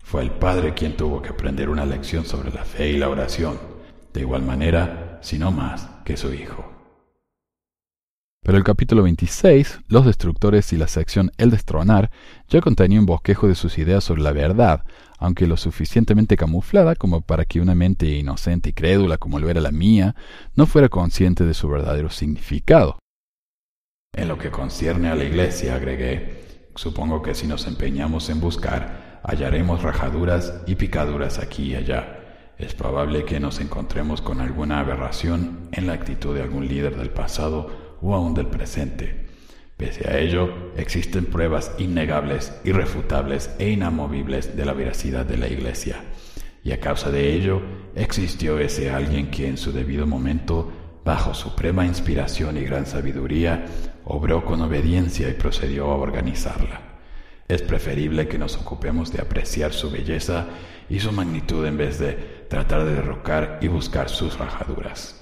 Fue 0.04 0.22
el 0.22 0.30
padre 0.30 0.76
quien 0.76 0.96
tuvo 0.96 1.24
que 1.24 1.30
aprender 1.30 1.70
una 1.70 1.88
lección 1.88 2.24
sobre 2.24 2.52
la 2.52 2.64
fe 2.64 2.92
y 2.92 2.98
la 2.98 3.10
oración, 3.10 3.58
de 4.14 4.22
igual 4.22 4.44
manera, 4.44 5.18
si 5.24 5.40
no 5.40 5.50
más, 5.50 5.90
que 6.06 6.16
su 6.16 6.32
hijo. 6.36 6.72
Pero 8.44 8.60
el 8.60 8.64
capítulo 8.64 9.02
26, 9.02 9.80
Los 9.88 10.06
Destructores 10.06 10.72
y 10.72 10.78
la 10.78 10.88
sección 10.88 11.32
El 11.40 11.50
Destronar, 11.50 12.12
ya 12.48 12.62
contenía 12.62 13.00
un 13.00 13.08
bosquejo 13.08 13.48
de 13.48 13.56
sus 13.56 13.80
ideas 13.80 14.04
sobre 14.04 14.22
la 14.22 14.34
verdad, 14.34 14.84
aunque 15.18 15.48
lo 15.48 15.58
suficientemente 15.58 16.38
camuflada 16.38 16.94
como 16.94 17.22
para 17.22 17.46
que 17.46 17.60
una 17.60 17.74
mente 17.74 18.06
inocente 18.06 18.70
y 18.70 18.74
crédula 18.74 19.18
como 19.18 19.40
lo 19.40 19.50
era 19.50 19.62
la 19.62 19.72
mía 19.72 20.16
no 20.54 20.68
fuera 20.68 20.90
consciente 20.90 21.44
de 21.44 21.56
su 21.56 21.68
verdadero 21.70 22.12
significado. 22.12 23.00
En 24.16 24.30
lo 24.30 24.38
que 24.38 24.50
concierne 24.50 25.10
a 25.10 25.16
la 25.16 25.26
iglesia, 25.26 25.76
agregué, 25.76 26.70
supongo 26.74 27.22
que 27.22 27.36
si 27.36 27.48
nos 27.48 27.68
empeñamos 27.68 28.30
en 28.30 28.40
buscar 28.40 29.20
hallaremos 29.28 29.82
rajaduras 29.82 30.62
y 30.68 30.76
picaduras 30.76 31.40
aquí 31.40 31.72
y 31.72 31.76
allá. 31.76 32.22
Es 32.58 32.74
probable 32.74 33.26
que 33.26 33.40
nos 33.40 33.60
encontremos 33.60 34.22
con 34.22 34.40
alguna 34.40 34.80
aberración 34.80 35.68
en 35.72 35.88
la 35.88 35.94
actitud 35.94 36.34
de 36.34 36.44
algún 36.44 36.68
líder 36.68 36.96
del 36.96 37.10
pasado 37.10 37.98
o 38.02 38.16
aún 38.16 38.34
del 38.34 38.48
presente. 38.48 39.26
Pese 39.76 40.10
a 40.10 40.18
ello, 40.20 40.72
existen 40.78 41.26
pruebas 41.26 41.74
innegables, 41.80 42.54
irrefutables 42.64 43.54
e 43.60 43.70
inamovibles 43.70 44.56
de 44.56 44.66
la 44.66 44.72
veracidad 44.74 45.26
de 45.26 45.38
la 45.38 45.50
Iglesia. 45.50 45.98
Y 46.64 46.72
a 46.72 46.80
causa 46.80 47.12
de 47.12 47.34
ello, 47.34 47.62
existió 47.94 48.58
ese 48.60 48.90
alguien 48.90 49.30
que 49.30 49.50
en 49.50 49.58
su 49.58 49.74
debido 49.74 50.08
momento, 50.08 50.72
bajo 51.04 51.34
suprema 51.34 51.86
inspiración 51.86 52.58
y 52.58 52.62
gran 52.62 52.86
sabiduría, 52.86 53.66
obró 54.06 54.46
con 54.46 54.62
obediencia 54.62 55.30
y 55.30 55.34
procedió 55.34 55.92
a 55.92 55.98
organizarla. 55.98 56.82
Es 57.48 57.62
preferible 57.62 58.28
que 58.28 58.38
nos 58.38 58.58
ocupemos 58.58 59.12
de 59.12 59.22
apreciar 59.22 59.74
su 59.74 59.92
belleza 59.92 60.48
y 60.90 61.00
su 61.00 61.12
magnitud 61.12 61.66
en 61.66 61.78
vez 61.78 62.00
de 62.00 62.14
tratar 62.50 62.86
de 62.86 62.96
derrocar 62.96 63.60
y 63.62 63.68
buscar 63.68 64.10
sus 64.10 64.38
rajaduras. 64.38 65.22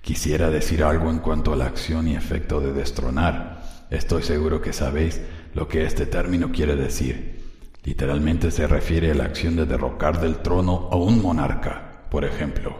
Quisiera 0.00 0.48
decir 0.48 0.82
algo 0.82 1.10
en 1.10 1.18
cuanto 1.18 1.52
a 1.52 1.56
la 1.56 1.66
acción 1.66 2.08
y 2.08 2.16
efecto 2.16 2.60
de 2.60 2.72
destronar. 2.72 3.62
Estoy 3.90 4.22
seguro 4.22 4.62
que 4.62 4.72
sabéis 4.72 5.20
lo 5.54 5.68
que 5.68 5.84
este 5.84 6.06
término 6.06 6.50
quiere 6.52 6.74
decir. 6.74 7.40
Literalmente 7.84 8.50
se 8.50 8.66
refiere 8.66 9.10
a 9.10 9.14
la 9.14 9.24
acción 9.24 9.56
de 9.56 9.66
derrocar 9.66 10.20
del 10.20 10.38
trono 10.38 10.88
a 10.90 10.96
un 10.96 11.20
monarca, 11.20 12.04
por 12.10 12.24
ejemplo, 12.24 12.76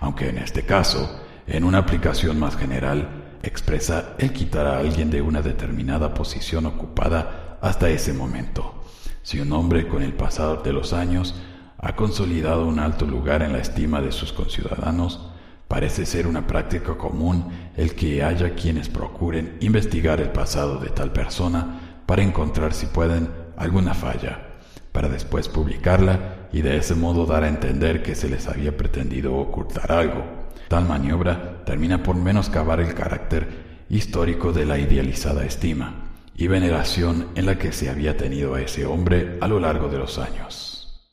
aunque 0.00 0.28
en 0.28 0.38
este 0.38 0.64
caso, 0.64 1.22
en 1.46 1.64
una 1.64 1.78
aplicación 1.78 2.38
más 2.38 2.56
general, 2.56 3.19
expresa 3.42 4.14
el 4.18 4.32
quitar 4.32 4.66
a 4.66 4.78
alguien 4.78 5.10
de 5.10 5.22
una 5.22 5.42
determinada 5.42 6.14
posición 6.14 6.66
ocupada 6.66 7.58
hasta 7.60 7.88
ese 7.88 8.12
momento. 8.12 8.84
Si 9.22 9.40
un 9.40 9.52
hombre 9.52 9.86
con 9.88 10.02
el 10.02 10.12
pasado 10.12 10.62
de 10.62 10.72
los 10.72 10.92
años 10.92 11.34
ha 11.78 11.96
consolidado 11.96 12.66
un 12.66 12.78
alto 12.78 13.06
lugar 13.06 13.42
en 13.42 13.52
la 13.52 13.58
estima 13.58 14.00
de 14.00 14.12
sus 14.12 14.32
conciudadanos, 14.32 15.30
Parece 15.70 16.04
ser 16.04 16.26
una 16.26 16.48
práctica 16.48 16.98
común 16.98 17.44
el 17.76 17.94
que 17.94 18.24
haya 18.24 18.56
quienes 18.56 18.88
procuren 18.88 19.56
investigar 19.60 20.20
el 20.20 20.30
pasado 20.30 20.80
de 20.80 20.88
tal 20.88 21.12
persona 21.12 22.02
para 22.06 22.24
encontrar 22.24 22.74
si 22.74 22.86
pueden 22.86 23.30
alguna 23.56 23.94
falla, 23.94 24.56
para 24.90 25.08
después 25.08 25.48
publicarla 25.48 26.48
y 26.52 26.62
de 26.62 26.76
ese 26.76 26.96
modo 26.96 27.24
dar 27.24 27.44
a 27.44 27.48
entender 27.48 28.02
que 28.02 28.16
se 28.16 28.28
les 28.28 28.48
había 28.48 28.76
pretendido 28.76 29.36
ocultar 29.36 29.92
algo. 29.92 30.39
Tal 30.70 30.86
maniobra 30.86 31.64
termina 31.64 32.00
por 32.00 32.14
menoscabar 32.14 32.78
el 32.78 32.94
carácter 32.94 33.84
histórico 33.88 34.52
de 34.52 34.64
la 34.64 34.78
idealizada 34.78 35.44
estima 35.44 36.12
y 36.36 36.46
veneración 36.46 37.26
en 37.34 37.46
la 37.46 37.58
que 37.58 37.72
se 37.72 37.90
había 37.90 38.16
tenido 38.16 38.54
a 38.54 38.60
ese 38.60 38.86
hombre 38.86 39.36
a 39.40 39.48
lo 39.48 39.58
largo 39.58 39.88
de 39.88 39.98
los 39.98 40.16
años. 40.20 41.10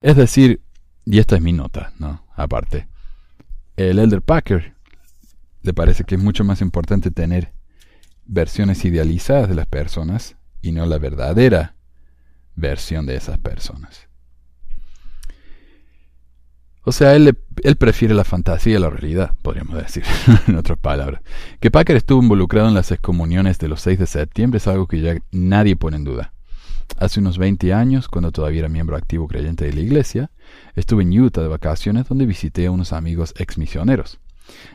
Es 0.00 0.16
decir, 0.16 0.60
y 1.04 1.20
esta 1.20 1.36
es 1.36 1.40
mi 1.40 1.52
nota, 1.52 1.92
¿no? 2.00 2.26
Aparte. 2.34 2.88
El 3.76 4.00
Elder 4.00 4.22
Packer 4.22 4.74
le 5.62 5.72
parece 5.72 6.02
que 6.02 6.16
es 6.16 6.20
mucho 6.20 6.42
más 6.42 6.60
importante 6.60 7.12
tener 7.12 7.52
versiones 8.24 8.84
idealizadas 8.84 9.48
de 9.48 9.54
las 9.54 9.68
personas 9.68 10.34
y 10.62 10.72
no 10.72 10.84
la 10.84 10.98
verdadera 10.98 11.76
versión 12.56 13.06
de 13.06 13.14
esas 13.14 13.38
personas. 13.38 14.07
O 16.88 16.92
sea, 16.92 17.14
él, 17.14 17.36
él 17.64 17.76
prefiere 17.76 18.14
la 18.14 18.24
fantasía 18.24 18.78
a 18.78 18.80
la 18.80 18.88
realidad, 18.88 19.34
podríamos 19.42 19.76
decir, 19.76 20.04
en 20.48 20.56
otras 20.56 20.78
palabras. 20.78 21.20
Que 21.60 21.70
Packer 21.70 21.96
estuvo 21.96 22.22
involucrado 22.22 22.66
en 22.68 22.72
las 22.72 22.90
excomuniones 22.90 23.58
de 23.58 23.68
los 23.68 23.82
6 23.82 23.98
de 23.98 24.06
septiembre 24.06 24.56
es 24.56 24.66
algo 24.68 24.86
que 24.86 25.02
ya 25.02 25.18
nadie 25.30 25.76
pone 25.76 25.98
en 25.98 26.04
duda. 26.04 26.32
Hace 26.96 27.20
unos 27.20 27.36
20 27.36 27.74
años, 27.74 28.08
cuando 28.08 28.32
todavía 28.32 28.60
era 28.60 28.68
miembro 28.70 28.96
activo 28.96 29.28
creyente 29.28 29.66
de 29.66 29.74
la 29.74 29.80
iglesia, 29.80 30.30
estuve 30.76 31.02
en 31.02 31.12
Utah 31.12 31.42
de 31.42 31.48
vacaciones 31.48 32.08
donde 32.08 32.24
visité 32.24 32.64
a 32.64 32.70
unos 32.70 32.94
amigos 32.94 33.34
ex 33.36 33.58
misioneros. 33.58 34.18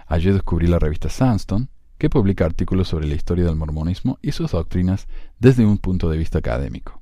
Allí 0.06 0.30
descubrí 0.32 0.68
la 0.68 0.78
revista 0.78 1.10
Sandstone, 1.10 1.70
que 1.98 2.12
publica 2.12 2.46
artículos 2.46 2.90
sobre 2.90 3.08
la 3.08 3.16
historia 3.16 3.46
del 3.46 3.56
mormonismo 3.56 4.20
y 4.22 4.34
sus 4.34 4.52
doctrinas 4.52 5.08
desde 5.40 5.66
un 5.66 5.80
punto 5.80 6.12
de 6.12 6.20
vista 6.20 6.38
académico. 6.38 7.02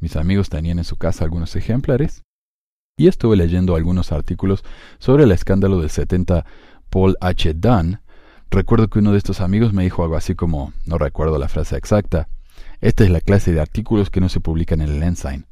Mis 0.00 0.16
amigos 0.16 0.50
tenían 0.50 0.76
en 0.76 0.84
su 0.84 0.96
casa 0.96 1.24
algunos 1.24 1.56
ejemplares 1.56 2.24
y 2.96 3.08
estuve 3.08 3.36
leyendo 3.36 3.74
algunos 3.74 4.12
artículos 4.12 4.62
sobre 4.98 5.24
el 5.24 5.32
escándalo 5.32 5.80
del 5.80 5.90
70 5.90 6.46
Paul 6.90 7.16
H. 7.20 7.54
Dunn. 7.54 8.00
Recuerdo 8.50 8.88
que 8.88 9.00
uno 9.00 9.10
de 9.10 9.18
estos 9.18 9.40
amigos 9.40 9.72
me 9.72 9.82
dijo 9.82 10.04
algo 10.04 10.16
así 10.16 10.36
como, 10.36 10.72
no 10.86 10.96
recuerdo 10.96 11.38
la 11.38 11.48
frase 11.48 11.76
exacta, 11.76 12.28
esta 12.80 13.02
es 13.02 13.10
la 13.10 13.20
clase 13.20 13.52
de 13.52 13.60
artículos 13.60 14.10
que 14.10 14.20
no 14.20 14.28
se 14.28 14.40
publican 14.40 14.80
en 14.80 14.90
el 14.90 15.02
Ensign, 15.02 15.46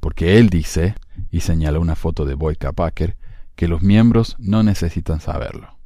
porque 0.00 0.38
él 0.38 0.48
dice, 0.48 0.94
y 1.30 1.40
señala 1.40 1.80
una 1.80 1.96
foto 1.96 2.24
de 2.24 2.34
Boyka 2.34 2.72
Packer, 2.72 3.16
que 3.56 3.68
los 3.68 3.82
miembros 3.82 4.36
no 4.38 4.62
necesitan 4.62 5.20
saberlo. 5.20 5.76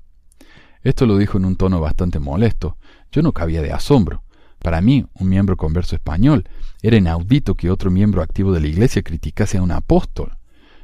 Esto 0.82 1.06
lo 1.06 1.18
dijo 1.18 1.38
en 1.38 1.44
un 1.44 1.56
tono 1.56 1.80
bastante 1.80 2.20
molesto. 2.20 2.76
Yo 3.12 3.22
no 3.22 3.32
cabía 3.32 3.62
de 3.62 3.72
asombro. 3.72 4.22
Para 4.60 4.80
mí, 4.80 5.06
un 5.14 5.28
miembro 5.28 5.56
converso 5.56 5.94
español, 5.94 6.48
era 6.82 6.96
inaudito 6.96 7.54
que 7.54 7.70
otro 7.70 7.90
miembro 7.90 8.22
activo 8.22 8.52
de 8.52 8.60
la 8.60 8.68
Iglesia 8.68 9.02
criticase 9.02 9.58
a 9.58 9.62
un 9.62 9.72
apóstol. 9.72 10.39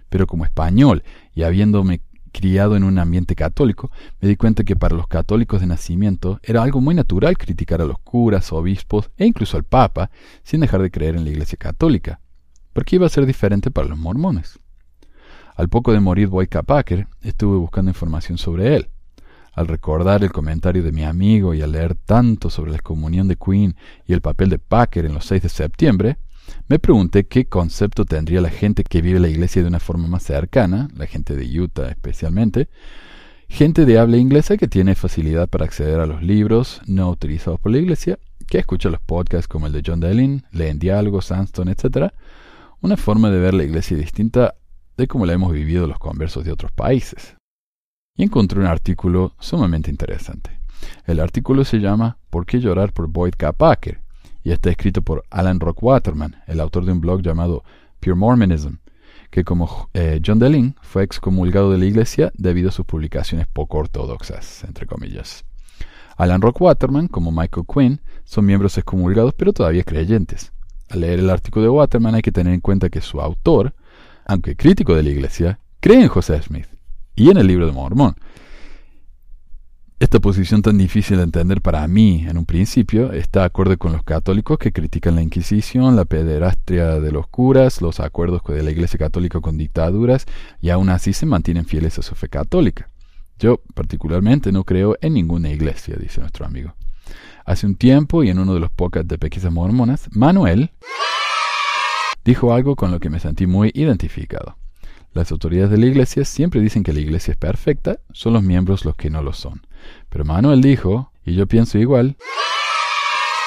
Pero 0.08 0.26
como 0.26 0.44
español, 0.44 1.02
y 1.34 1.42
habiéndome 1.42 2.00
criado 2.36 2.76
en 2.76 2.84
un 2.84 2.98
ambiente 2.98 3.34
católico, 3.34 3.90
me 4.20 4.28
di 4.28 4.36
cuenta 4.36 4.62
que 4.62 4.76
para 4.76 4.94
los 4.94 5.08
católicos 5.08 5.60
de 5.62 5.66
nacimiento 5.66 6.38
era 6.42 6.62
algo 6.62 6.82
muy 6.82 6.94
natural 6.94 7.38
criticar 7.38 7.80
a 7.80 7.86
los 7.86 7.98
curas, 8.00 8.52
obispos 8.52 9.10
e 9.16 9.24
incluso 9.24 9.56
al 9.56 9.64
Papa, 9.64 10.10
sin 10.42 10.60
dejar 10.60 10.82
de 10.82 10.90
creer 10.90 11.16
en 11.16 11.24
la 11.24 11.30
Iglesia 11.30 11.56
católica. 11.56 12.20
¿Por 12.74 12.84
qué 12.84 12.96
iba 12.96 13.06
a 13.06 13.10
ser 13.10 13.24
diferente 13.24 13.70
para 13.70 13.88
los 13.88 13.96
mormones? 13.96 14.58
Al 15.56 15.70
poco 15.70 15.94
de 15.94 16.00
morir 16.00 16.28
Boyka 16.28 16.62
Packer, 16.62 17.08
estuve 17.22 17.56
buscando 17.56 17.90
información 17.90 18.36
sobre 18.36 18.76
él. 18.76 18.90
Al 19.54 19.66
recordar 19.66 20.22
el 20.22 20.30
comentario 20.30 20.82
de 20.82 20.92
mi 20.92 21.02
amigo 21.02 21.54
y 21.54 21.62
al 21.62 21.72
leer 21.72 21.94
tanto 21.94 22.50
sobre 22.50 22.72
la 22.72 22.76
excomunión 22.76 23.28
de 23.28 23.36
Queen 23.36 23.74
y 24.04 24.12
el 24.12 24.20
papel 24.20 24.50
de 24.50 24.58
Packer 24.58 25.06
en 25.06 25.14
los 25.14 25.24
6 25.24 25.40
de 25.44 25.48
septiembre, 25.48 26.18
me 26.68 26.78
pregunté 26.78 27.26
qué 27.26 27.46
concepto 27.46 28.04
tendría 28.04 28.40
la 28.40 28.50
gente 28.50 28.84
que 28.84 29.02
vive 29.02 29.20
la 29.20 29.28
iglesia 29.28 29.62
de 29.62 29.68
una 29.68 29.80
forma 29.80 30.08
más 30.08 30.22
cercana, 30.22 30.88
la 30.96 31.06
gente 31.06 31.36
de 31.36 31.60
Utah 31.60 31.88
especialmente, 31.88 32.68
gente 33.48 33.84
de 33.84 33.98
habla 33.98 34.16
inglesa 34.16 34.56
que 34.56 34.68
tiene 34.68 34.94
facilidad 34.94 35.48
para 35.48 35.64
acceder 35.64 36.00
a 36.00 36.06
los 36.06 36.22
libros 36.22 36.80
no 36.86 37.10
utilizados 37.10 37.60
por 37.60 37.72
la 37.72 37.78
iglesia, 37.78 38.18
que 38.46 38.58
escucha 38.58 38.90
los 38.90 39.00
podcasts 39.00 39.48
como 39.48 39.66
el 39.66 39.72
de 39.72 39.82
John 39.84 40.00
Dellin, 40.00 40.44
leen 40.52 40.78
diálogos, 40.78 41.26
Sandstone, 41.26 41.72
etc. 41.72 42.12
Una 42.80 42.96
forma 42.96 43.30
de 43.30 43.38
ver 43.38 43.54
la 43.54 43.64
iglesia 43.64 43.96
distinta 43.96 44.54
de 44.96 45.06
cómo 45.06 45.26
la 45.26 45.32
hemos 45.32 45.52
vivido 45.52 45.86
los 45.86 45.98
conversos 45.98 46.44
de 46.44 46.52
otros 46.52 46.72
países. 46.72 47.36
Y 48.16 48.22
encontré 48.22 48.60
un 48.60 48.66
artículo 48.66 49.34
sumamente 49.38 49.90
interesante. 49.90 50.58
El 51.04 51.20
artículo 51.20 51.64
se 51.64 51.78
llama 51.78 52.18
¿Por 52.30 52.46
qué 52.46 52.60
llorar 52.60 52.92
por 52.92 53.08
Boyd 53.08 53.34
K. 53.36 53.52
Packer? 53.52 54.05
Y 54.46 54.52
está 54.52 54.70
escrito 54.70 55.02
por 55.02 55.24
Alan 55.28 55.58
Rock 55.58 55.82
Waterman, 55.82 56.36
el 56.46 56.60
autor 56.60 56.84
de 56.84 56.92
un 56.92 57.00
blog 57.00 57.20
llamado 57.20 57.64
Pure 57.98 58.14
Mormonism, 58.14 58.74
que 59.28 59.42
como 59.42 59.90
eh, 59.92 60.20
John 60.24 60.38
Deling 60.38 60.76
fue 60.82 61.02
excomulgado 61.02 61.72
de 61.72 61.78
la 61.78 61.84
iglesia 61.84 62.30
debido 62.36 62.68
a 62.68 62.72
sus 62.72 62.86
publicaciones 62.86 63.48
poco 63.48 63.78
ortodoxas, 63.78 64.62
entre 64.62 64.86
comillas. 64.86 65.44
Alan 66.16 66.40
Rock 66.40 66.60
Waterman, 66.60 67.08
como 67.08 67.32
Michael 67.32 67.66
Quinn, 67.66 68.00
son 68.22 68.46
miembros 68.46 68.78
excomulgados 68.78 69.34
pero 69.34 69.52
todavía 69.52 69.82
creyentes. 69.82 70.52
Al 70.90 71.00
leer 71.00 71.18
el 71.18 71.30
artículo 71.30 71.64
de 71.64 71.70
Waterman 71.70 72.14
hay 72.14 72.22
que 72.22 72.30
tener 72.30 72.54
en 72.54 72.60
cuenta 72.60 72.88
que 72.88 73.00
su 73.00 73.20
autor, 73.20 73.74
aunque 74.26 74.54
crítico 74.54 74.94
de 74.94 75.02
la 75.02 75.10
iglesia, 75.10 75.58
cree 75.80 76.02
en 76.02 76.08
José 76.08 76.40
Smith 76.40 76.68
y 77.16 77.30
en 77.30 77.38
el 77.38 77.48
libro 77.48 77.66
de 77.66 77.72
Mormón, 77.72 78.14
esta 79.98 80.20
posición 80.20 80.60
tan 80.60 80.76
difícil 80.76 81.16
de 81.16 81.22
entender 81.22 81.62
para 81.62 81.88
mí 81.88 82.26
en 82.28 82.36
un 82.36 82.44
principio 82.44 83.12
está 83.12 83.44
acorde 83.44 83.78
con 83.78 83.92
los 83.92 84.02
católicos 84.02 84.58
que 84.58 84.70
critican 84.70 85.14
la 85.14 85.22
Inquisición, 85.22 85.96
la 85.96 86.04
pederastria 86.04 87.00
de 87.00 87.12
los 87.12 87.26
curas, 87.28 87.80
los 87.80 87.98
acuerdos 88.00 88.42
de 88.46 88.62
la 88.62 88.70
Iglesia 88.70 88.98
Católica 88.98 89.40
con 89.40 89.56
dictaduras 89.56 90.26
y 90.60 90.68
aún 90.68 90.90
así 90.90 91.14
se 91.14 91.24
mantienen 91.24 91.64
fieles 91.64 91.98
a 91.98 92.02
su 92.02 92.14
fe 92.14 92.28
católica. 92.28 92.90
Yo 93.38 93.62
particularmente 93.74 94.52
no 94.52 94.64
creo 94.64 94.96
en 95.00 95.14
ninguna 95.14 95.50
iglesia, 95.50 95.96
dice 95.96 96.20
nuestro 96.20 96.44
amigo. 96.44 96.74
Hace 97.46 97.66
un 97.66 97.76
tiempo 97.76 98.22
y 98.22 98.28
en 98.28 98.38
uno 98.38 98.52
de 98.52 98.60
los 98.60 98.70
podcasts 98.70 99.08
de 99.08 99.18
Pequisas 99.18 99.52
Mormonas, 99.52 100.08
Manuel 100.12 100.72
dijo 102.22 102.52
algo 102.52 102.76
con 102.76 102.90
lo 102.90 103.00
que 103.00 103.08
me 103.08 103.20
sentí 103.20 103.46
muy 103.46 103.70
identificado. 103.74 104.58
Las 105.14 105.32
autoridades 105.32 105.70
de 105.70 105.78
la 105.78 105.86
iglesia 105.86 106.26
siempre 106.26 106.60
dicen 106.60 106.82
que 106.82 106.92
la 106.92 107.00
iglesia 107.00 107.32
es 107.32 107.38
perfecta, 107.38 108.00
son 108.12 108.34
los 108.34 108.42
miembros 108.42 108.84
los 108.84 108.96
que 108.96 109.08
no 109.08 109.22
lo 109.22 109.32
son. 109.32 109.62
Pero 110.08 110.24
Manuel 110.24 110.60
dijo, 110.60 111.12
y 111.24 111.34
yo 111.34 111.46
pienso 111.46 111.78
igual, 111.78 112.16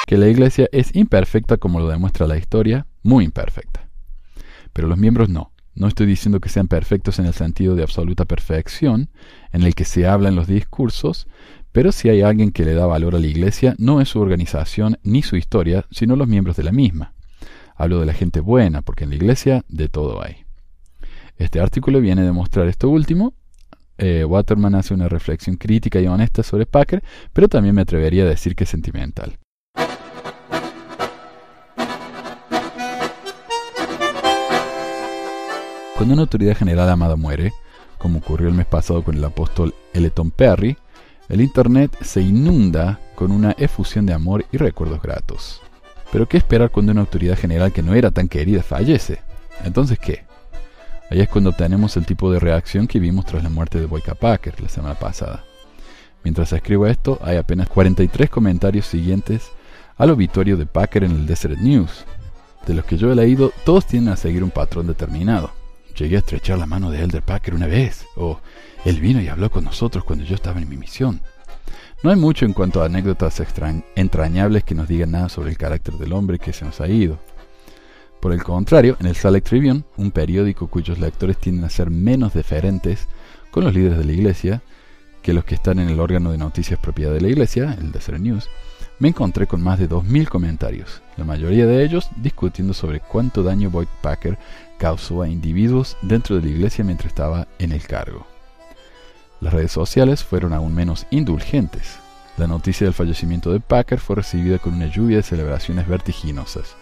que 0.08 0.17
la 0.17 0.27
iglesia 0.27 0.67
es 0.72 0.96
imperfecta 0.96 1.58
como 1.58 1.79
lo 1.79 1.88
demuestra 1.88 2.27
la 2.27 2.38
historia, 2.38 2.88
muy 3.03 3.25
imperfecta. 3.25 3.89
Pero 4.74 4.88
los 4.88 4.98
miembros 4.98 5.29
no. 5.29 5.51
No 5.75 5.88
estoy 5.88 6.08
diciendo 6.08 6.39
que 6.39 6.50
sean 6.50 6.67
perfectos 6.67 7.19
en 7.19 7.25
el 7.25 7.34
sentido 7.34 7.75
de 7.75 7.84
absoluta 7.84 8.25
perfección, 8.25 9.10
en 9.53 9.63
el 9.63 9.75
que 9.75 9.86
se 9.86 10.08
habla 10.08 10.29
en 10.29 10.36
los 10.36 10.48
discursos, 10.48 11.27
pero 11.72 11.91
si 11.91 12.10
hay 12.10 12.22
alguien 12.22 12.51
que 12.51 12.65
le 12.65 12.74
da 12.74 12.86
valor 12.86 13.15
a 13.15 13.19
la 13.19 13.27
iglesia, 13.27 13.75
no 13.77 14.01
es 14.01 14.10
su 14.10 14.19
organización 14.19 14.98
ni 15.03 15.22
su 15.22 15.36
historia, 15.36 15.86
sino 15.91 16.15
los 16.15 16.27
miembros 16.27 16.58
de 16.58 16.63
la 16.63 16.72
misma. 16.72 17.13
Hablo 17.75 18.00
de 18.00 18.08
la 18.08 18.13
gente 18.13 18.39
buena, 18.39 18.81
porque 18.81 19.03
en 19.03 19.12
la 19.12 19.15
iglesia 19.15 19.63
de 19.69 19.88
todo 19.88 20.24
hay. 20.24 20.46
Este 21.38 21.62
artículo 21.62 22.01
viene 22.01 22.22
a 22.22 22.25
demostrar 22.25 22.67
esto 22.67 22.89
último, 22.89 23.34
eh, 24.00 24.24
Waterman 24.25 24.75
hace 24.75 24.94
una 24.94 25.10
reflexión 25.10 25.58
crítica 25.58 26.00
y 26.00 26.08
honesta 26.08 26.41
sobre 26.41 26.65
Packer, 26.65 27.03
pero 27.34 27.48
también 27.48 27.75
me 27.75 27.82
atrevería 27.82 28.24
a 28.24 28.27
decir 28.27 28.56
que 28.56 28.63
es 28.63 28.70
sentimental. 28.70 29.38
Cuando 35.96 36.13
una 36.13 36.22
autoridad 36.22 36.56
general 36.56 36.89
amada 36.89 37.18
muere, 37.18 37.51
como 37.98 38.20
ocurrió 38.20 38.48
el 38.48 38.53
mes 38.53 38.65
pasado 38.65 39.03
con 39.03 39.18
el 39.18 39.25
apóstol 39.25 39.75
Eleton 39.94 40.32
Perry, 40.32 40.77
el 41.27 41.41
Internet 41.41 41.96
se 42.01 42.22
inunda 42.22 43.01
con 43.15 43.32
una 43.34 43.51
efusión 43.58 44.06
de 44.06 44.13
amor 44.13 44.46
y 44.51 44.58
recuerdos 44.58 45.01
gratos. 45.01 45.62
Pero 46.12 46.27
¿qué 46.27 46.38
esperar 46.38 46.72
cuando 46.72 46.94
una 46.94 47.01
autoridad 47.01 47.38
general 47.38 47.74
que 47.74 47.84
no 47.84 47.94
era 47.94 48.12
tan 48.12 48.29
querida 48.29 48.63
fallece? 48.63 49.20
Entonces, 49.65 50.00
¿qué? 50.00 50.28
Ahí 51.10 51.22
es 51.22 51.30
cuando 51.30 51.50
obtenemos 51.50 51.98
el 51.98 52.06
tipo 52.06 52.32
de 52.32 52.39
reacción 52.39 52.88
que 52.88 53.00
vimos 53.00 53.25
tras 53.25 53.44
la 53.44 53.50
muerte 53.50 53.80
de 53.80 53.88
Boyka 53.88 54.13
Packer 54.13 54.62
la 54.62 54.70
semana 54.70 54.96
pasada. 54.96 55.44
Mientras 56.24 56.54
escribo 56.54 56.86
esto, 56.86 57.18
hay 57.24 57.38
apenas 57.38 57.68
43 57.70 58.30
comentarios 58.30 58.86
siguientes 58.86 59.51
al 59.98 60.12
obituario 60.12 60.56
de 60.56 60.66
Packer 60.66 61.06
en 61.06 61.12
el 61.12 61.25
Desert 61.25 61.58
News. 61.60 62.06
De 62.68 62.74
los 62.75 62.86
que 62.86 62.98
yo 62.98 63.12
he 63.12 63.16
leído, 63.16 63.51
todos 63.66 63.88
tienden 63.88 64.13
a 64.13 64.18
seguir 64.18 64.44
un 64.44 64.51
patrón 64.51 64.86
determinado. 64.86 65.51
Llegué 65.98 66.18
a 66.18 66.20
estrechar 66.20 66.60
la 66.60 66.68
mano 66.68 66.92
de 66.92 67.01
Elder 67.01 67.24
Packer 67.24 67.56
una 67.56 67.68
vez, 67.68 68.06
o 68.16 68.39
él 68.86 69.00
vino 69.00 69.20
y 69.20 69.28
habló 69.28 69.50
con 69.50 69.63
nosotros 69.63 70.04
cuando 70.04 70.25
yo 70.25 70.36
estaba 70.36 70.62
en 70.62 70.70
mi 70.70 70.78
misión. 70.78 71.22
No 72.04 72.12
hay 72.12 72.16
mucho 72.16 72.46
en 72.46 72.54
cuanto 72.54 72.82
a 72.82 72.86
anécdotas 72.86 73.42
entrañables 73.96 74.63
que 74.63 74.75
nos 74.75 74.88
digan 74.88 75.12
nada 75.12 75.28
sobre 75.28 75.50
el 75.50 75.58
carácter 75.58 75.96
del 75.96 76.13
hombre 76.13 76.39
que 76.39 76.54
se 76.54 76.63
nos 76.63 76.80
ha 76.80 76.88
ido. 76.88 77.20
Por 78.19 78.33
el 78.33 78.43
contrario, 78.43 78.97
en 78.99 79.07
el 79.07 79.15
Salt 79.15 79.43
Tribune, 79.43 79.83
un 79.95 80.11
periódico 80.11 80.67
cuyos 80.67 80.99
lectores 80.99 81.38
tienden 81.38 81.65
a 81.65 81.69
ser 81.69 81.89
menos 81.89 82.33
deferentes 82.33 83.07
con 83.51 83.63
los 83.63 83.73
líderes 83.73 83.97
de 83.97 84.05
la 84.05 84.11
iglesia 84.11 84.61
que 85.21 85.33
los 85.33 85.45
que 85.45 85.55
están 85.55 85.79
en 85.79 85.89
el 85.89 85.99
órgano 85.99 86.31
de 86.31 86.38
noticias 86.38 86.79
propiedad 86.79 87.13
de 87.13 87.21
la 87.21 87.29
iglesia, 87.29 87.77
el 87.79 87.91
Desert 87.91 88.19
News, 88.19 88.49
me 88.99 89.09
encontré 89.09 89.47
con 89.47 89.61
más 89.61 89.79
de 89.79 89.89
2.000 89.89 90.27
comentarios, 90.27 91.01
la 91.15 91.23
mayoría 91.23 91.65
de 91.65 91.83
ellos 91.83 92.09
discutiendo 92.17 92.73
sobre 92.73 92.99
cuánto 92.99 93.43
daño 93.43 93.69
Boyd 93.69 93.88
Packer 94.01 94.38
causó 94.77 95.21
a 95.21 95.29
individuos 95.29 95.97
dentro 96.01 96.35
de 96.35 96.41
la 96.43 96.49
iglesia 96.49 96.83
mientras 96.83 97.11
estaba 97.11 97.47
en 97.59 97.71
el 97.71 97.81
cargo. 97.83 98.27
Las 99.39 99.53
redes 99.53 99.71
sociales 99.71 100.23
fueron 100.23 100.51
aún 100.51 100.75
menos 100.75 101.07
indulgentes. 101.11 101.99
La 102.38 102.47
noticia 102.47 102.85
del 102.85 102.93
fallecimiento 102.93 103.53
de 103.53 103.61
Packer 103.61 103.99
fue 103.99 104.17
recibida 104.17 104.59
con 104.59 104.73
una 104.73 104.88
lluvia 104.88 105.17
de 105.17 105.23
celebraciones 105.23 105.88
vertiginosas. 105.88 106.75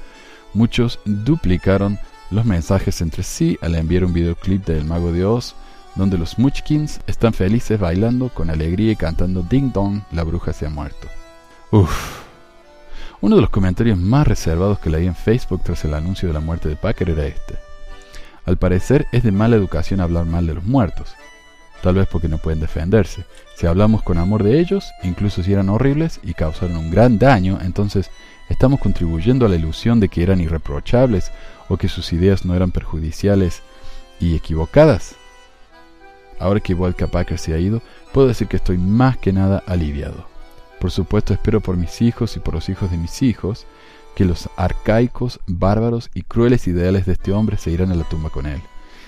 Muchos 0.58 1.00
duplicaron 1.06 2.00
los 2.32 2.44
mensajes 2.44 3.02
entre 3.02 3.22
sí 3.22 3.60
al 3.62 3.76
enviar 3.76 4.04
un 4.04 4.12
videoclip 4.12 4.66
del 4.66 4.86
Mago 4.86 5.12
de 5.12 5.24
Oz, 5.24 5.54
donde 5.94 6.18
los 6.18 6.40
Munchkins 6.40 7.00
están 7.06 7.34
felices 7.34 7.80
bailando 7.80 8.30
con 8.30 8.50
alegría 8.50 8.94
y 8.94 8.96
cantando 8.96 9.44
Ding 9.44 9.72
Dong, 9.72 10.02
la 10.12 10.24
bruja 10.24 10.54
se 10.54 10.66
ha 10.66 10.72
muerto. 10.72 11.08
Uff. 11.70 12.24
Uno 13.22 13.36
de 13.36 13.42
los 13.42 13.52
comentarios 13.52 14.00
más 14.00 14.28
reservados 14.28 14.80
que 14.80 14.90
leí 14.90 15.06
en 15.06 15.14
Facebook 15.14 15.62
tras 15.64 15.86
el 15.86 15.94
anuncio 15.94 16.28
de 16.28 16.34
la 16.34 16.40
muerte 16.40 16.70
de 16.70 16.76
Packer 16.76 17.12
era 17.12 17.28
este. 17.28 17.60
Al 18.48 18.58
parecer 18.58 19.06
es 19.12 19.22
de 19.22 19.32
mala 19.32 19.58
educación 19.58 20.02
hablar 20.02 20.26
mal 20.26 20.48
de 20.48 20.56
los 20.56 20.64
muertos 20.64 21.14
tal 21.82 21.96
vez 21.96 22.08
porque 22.08 22.28
no 22.28 22.38
pueden 22.38 22.60
defenderse. 22.60 23.24
Si 23.56 23.68
hablamos 23.68 24.04
con 24.04 24.18
amor 24.18 24.44
de 24.44 24.60
ellos, 24.60 24.92
incluso 25.04 25.44
si 25.44 25.54
eran 25.54 25.70
horribles 25.70 26.20
y 26.24 26.34
causaron 26.34 26.78
un 26.78 26.92
gran 26.92 27.20
daño, 27.20 27.60
entonces 27.62 28.10
estamos 28.50 28.80
contribuyendo 28.80 29.46
a 29.46 29.50
la 29.50 29.56
ilusión 29.56 30.00
de 30.00 30.10
que 30.10 30.24
eran 30.24 30.42
irreprochables 30.42 31.32
o 31.70 31.78
que 31.78 31.90
sus 31.90 32.14
ideas 32.14 32.46
no 32.46 32.56
eran 32.56 32.72
perjudiciales 32.72 33.62
y 34.20 34.36
equivocadas. 34.36 35.16
Ahora 36.40 36.60
que 36.60 36.74
Walker 36.74 37.10
Packer 37.10 37.40
se 37.40 37.54
ha 37.54 37.58
ido, 37.58 37.82
puedo 38.14 38.28
decir 38.28 38.48
que 38.48 38.58
estoy 38.58 38.78
más 38.78 39.18
que 39.18 39.34
nada 39.34 39.64
aliviado. 39.66 40.28
Por 40.80 40.92
supuesto 40.92 41.34
espero 41.34 41.62
por 41.62 41.78
mis 41.78 42.02
hijos 42.02 42.36
y 42.38 42.40
por 42.40 42.54
los 42.54 42.70
hijos 42.70 42.92
de 42.92 42.98
mis 42.98 43.22
hijos 43.22 43.66
que 44.16 44.26
los 44.26 44.50
arcaicos, 44.56 45.40
bárbaros 45.46 46.10
y 46.14 46.24
crueles 46.24 46.68
ideales 46.68 47.06
de 47.06 47.14
este 47.14 47.32
hombre 47.32 47.58
se 47.58 47.72
irán 47.72 47.92
a 47.92 47.96
la 47.96 48.04
tumba 48.04 48.30
con 48.30 48.46
él. 48.46 48.62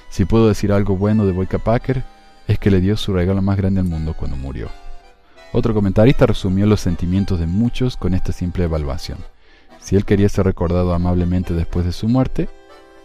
Si 0.09 0.25
puedo 0.25 0.47
decir 0.47 0.71
algo 0.71 0.97
bueno 0.97 1.25
de 1.25 1.31
Boyka 1.31 1.59
Packer, 1.59 2.03
es 2.47 2.59
que 2.59 2.71
le 2.71 2.81
dio 2.81 2.97
su 2.97 3.13
regalo 3.13 3.41
más 3.41 3.57
grande 3.57 3.79
al 3.79 3.87
mundo 3.87 4.15
cuando 4.15 4.37
murió. 4.37 4.69
Otro 5.51 5.73
comentarista 5.73 6.27
resumió 6.27 6.67
los 6.67 6.79
sentimientos 6.79 7.39
de 7.39 7.47
muchos 7.47 7.97
con 7.97 8.13
esta 8.13 8.31
simple 8.31 8.65
evaluación. 8.65 9.17
Si 9.79 9.95
él 9.95 10.05
quería 10.05 10.29
ser 10.29 10.45
recordado 10.45 10.93
amablemente 10.93 11.55
después 11.55 11.85
de 11.85 11.91
su 11.91 12.07
muerte, 12.07 12.47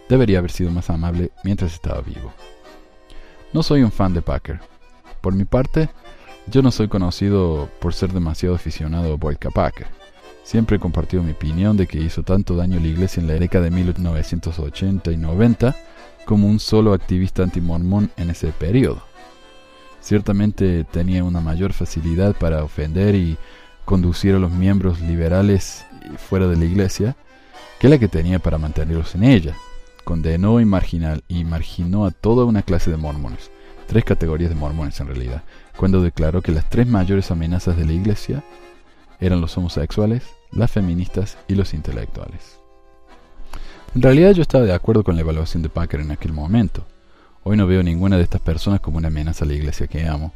debería 0.09 0.39
haber 0.39 0.51
sido 0.51 0.69
más 0.69 0.91
amable 0.91 1.31
mientras 1.43 1.73
estaba 1.73 2.01
vivo. 2.01 2.31
No 3.51 3.63
soy 3.63 3.81
un 3.81 3.91
fan 3.91 4.13
de 4.13 4.21
Packer. 4.21 4.59
Por 5.21 5.33
mi 5.33 5.45
parte, 5.45 5.89
yo 6.45 6.61
no 6.61 6.69
soy 6.69 6.87
conocido 6.87 7.67
por 7.79 7.95
ser 7.95 8.13
demasiado 8.13 8.53
aficionado 8.53 9.13
a 9.13 9.17
Boyka 9.17 9.49
Packer. 9.49 9.87
Siempre 10.43 10.75
he 10.75 10.79
compartido 10.79 11.23
mi 11.23 11.31
opinión 11.31 11.75
de 11.77 11.87
que 11.87 11.97
hizo 11.97 12.21
tanto 12.21 12.55
daño 12.55 12.77
a 12.77 12.81
la 12.81 12.87
iglesia 12.87 13.21
en 13.21 13.27
la 13.27 13.33
década 13.33 13.63
de 13.63 13.71
1980 13.71 15.11
y 15.11 15.17
90 15.17 15.75
como 16.25 16.47
un 16.47 16.59
solo 16.59 16.93
activista 16.93 17.41
antimormón 17.41 18.11
en 18.17 18.29
ese 18.29 18.49
periodo 18.49 19.14
ciertamente 20.05 20.83
tenía 20.83 21.23
una 21.23 21.41
mayor 21.41 21.73
facilidad 21.73 22.35
para 22.35 22.63
ofender 22.63 23.15
y 23.15 23.37
conducir 23.85 24.35
a 24.35 24.39
los 24.39 24.51
miembros 24.51 25.01
liberales 25.01 25.83
fuera 26.29 26.47
de 26.47 26.55
la 26.55 26.65
iglesia 26.65 27.15
que 27.79 27.89
la 27.89 27.97
que 27.97 28.07
tenía 28.07 28.37
para 28.37 28.59
mantenerlos 28.59 29.15
en 29.15 29.23
ella. 29.23 29.55
Condenó 30.03 30.61
y, 30.61 30.65
marginal, 30.65 31.23
y 31.27 31.43
marginó 31.43 32.05
a 32.05 32.11
toda 32.11 32.45
una 32.45 32.61
clase 32.61 32.91
de 32.91 32.97
mormones, 32.97 33.49
tres 33.87 34.05
categorías 34.05 34.51
de 34.51 34.55
mormones 34.55 34.99
en 34.99 35.07
realidad, 35.07 35.43
cuando 35.75 36.03
declaró 36.03 36.43
que 36.43 36.51
las 36.51 36.69
tres 36.69 36.85
mayores 36.85 37.31
amenazas 37.31 37.75
de 37.75 37.85
la 37.85 37.93
iglesia 37.93 38.43
eran 39.19 39.41
los 39.41 39.57
homosexuales, 39.57 40.21
las 40.51 40.69
feministas 40.69 41.39
y 41.47 41.55
los 41.55 41.73
intelectuales. 41.73 42.59
En 43.95 44.03
realidad 44.03 44.33
yo 44.33 44.43
estaba 44.43 44.65
de 44.65 44.73
acuerdo 44.73 45.03
con 45.03 45.15
la 45.15 45.21
evaluación 45.21 45.63
de 45.63 45.69
Packer 45.69 46.01
en 46.01 46.11
aquel 46.11 46.31
momento. 46.31 46.85
Hoy 47.47 47.57
no 47.57 47.67
veo 47.67 47.83
ninguna 47.83 48.17
de 48.17 48.23
estas 48.23 48.41
personas 48.41 48.79
como 48.79 48.97
una 48.97 49.09
amenaza 49.09 49.45
a 49.45 49.47
la 49.47 49.53
iglesia 49.53 49.85
que 49.85 50.07
amo. 50.07 50.33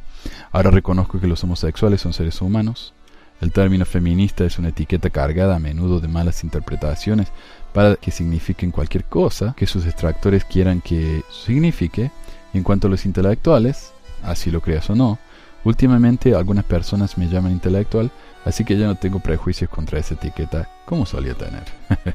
Ahora 0.52 0.70
reconozco 0.70 1.18
que 1.18 1.26
los 1.26 1.42
homosexuales 1.42 2.00
son 2.00 2.12
seres 2.12 2.40
humanos. 2.40 2.94
El 3.40 3.50
término 3.50 3.84
feminista 3.84 4.44
es 4.44 4.60
una 4.60 4.68
etiqueta 4.68 5.10
cargada 5.10 5.56
a 5.56 5.58
menudo 5.58 5.98
de 5.98 6.06
malas 6.06 6.44
interpretaciones 6.44 7.26
para 7.74 7.96
que 7.96 8.12
signifiquen 8.12 8.70
cualquier 8.70 9.06
cosa 9.06 9.54
que 9.56 9.66
sus 9.66 9.86
extractores 9.86 10.44
quieran 10.44 10.80
que 10.80 11.24
signifique. 11.32 12.12
en 12.54 12.62
cuanto 12.62 12.86
a 12.86 12.90
los 12.90 13.04
intelectuales, 13.04 13.92
así 14.22 14.52
lo 14.52 14.60
creas 14.60 14.88
o 14.88 14.94
no, 14.94 15.18
últimamente 15.64 16.36
algunas 16.36 16.64
personas 16.64 17.18
me 17.18 17.28
llaman 17.28 17.50
intelectual, 17.50 18.12
así 18.44 18.64
que 18.64 18.78
ya 18.78 18.86
no 18.86 18.94
tengo 18.94 19.18
prejuicios 19.18 19.68
contra 19.68 19.98
esa 19.98 20.14
etiqueta 20.14 20.68
como 20.86 21.06
solía 21.06 21.34
tener. 21.34 21.64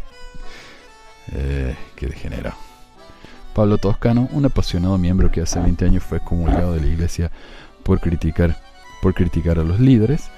eh, 1.34 1.76
qué 1.98 2.08
degenerado. 2.08 2.65
Pablo 3.56 3.78
Toscano, 3.78 4.28
un 4.34 4.44
apasionado 4.44 4.98
miembro 4.98 5.32
que 5.32 5.40
hace 5.40 5.62
20 5.62 5.86
años 5.86 6.04
fue 6.04 6.20
comulgado 6.20 6.74
de 6.74 6.82
la 6.82 6.88
iglesia 6.88 7.32
por 7.84 8.02
criticar, 8.02 8.60
por 9.02 9.14
criticar 9.14 9.58
a 9.60 9.64
los 9.64 9.80
líderes, 9.80 10.30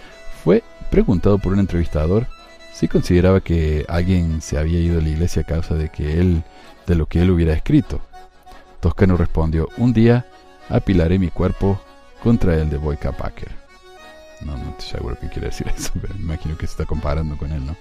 fue 0.44 0.64
preguntado 0.92 1.40
por 1.40 1.52
un 1.52 1.60
entrevistador 1.60 2.28
si 2.72 2.88
consideraba 2.88 3.42
que 3.42 3.86
alguien 3.90 4.40
se 4.44 4.60
había 4.60 4.80
ido 4.80 4.98
de 4.98 5.02
la 5.02 5.10
iglesia 5.10 5.42
a 5.42 5.46
causa 5.46 5.74
de 5.74 5.90
que 5.90 6.20
él, 6.20 6.44
de 6.86 6.94
lo 6.94 7.08
que 7.08 7.24
él 7.24 7.32
hubiera 7.32 7.54
escrito. 7.54 8.02
Toscano 8.82 9.18
respondió, 9.18 9.68
un 9.78 9.94
día 9.94 10.28
apilaré 10.70 11.18
mi 11.18 11.32
cuerpo 11.32 11.82
contra 12.22 12.56
el 12.56 12.70
de 12.70 12.78
Boyka 12.78 13.14
Packer. 13.14 13.50
No, 14.42 14.56
no 14.56 14.70
estoy 14.70 14.90
seguro 14.90 15.18
qué 15.20 15.28
quiere 15.30 15.48
decir 15.48 15.68
eso, 15.76 15.92
pero 16.00 16.14
me 16.14 16.22
imagino 16.22 16.56
que 16.56 16.68
se 16.68 16.74
está 16.74 16.86
comparando 16.86 17.36
con 17.36 17.52
él, 17.52 17.66
¿no? 17.66 17.76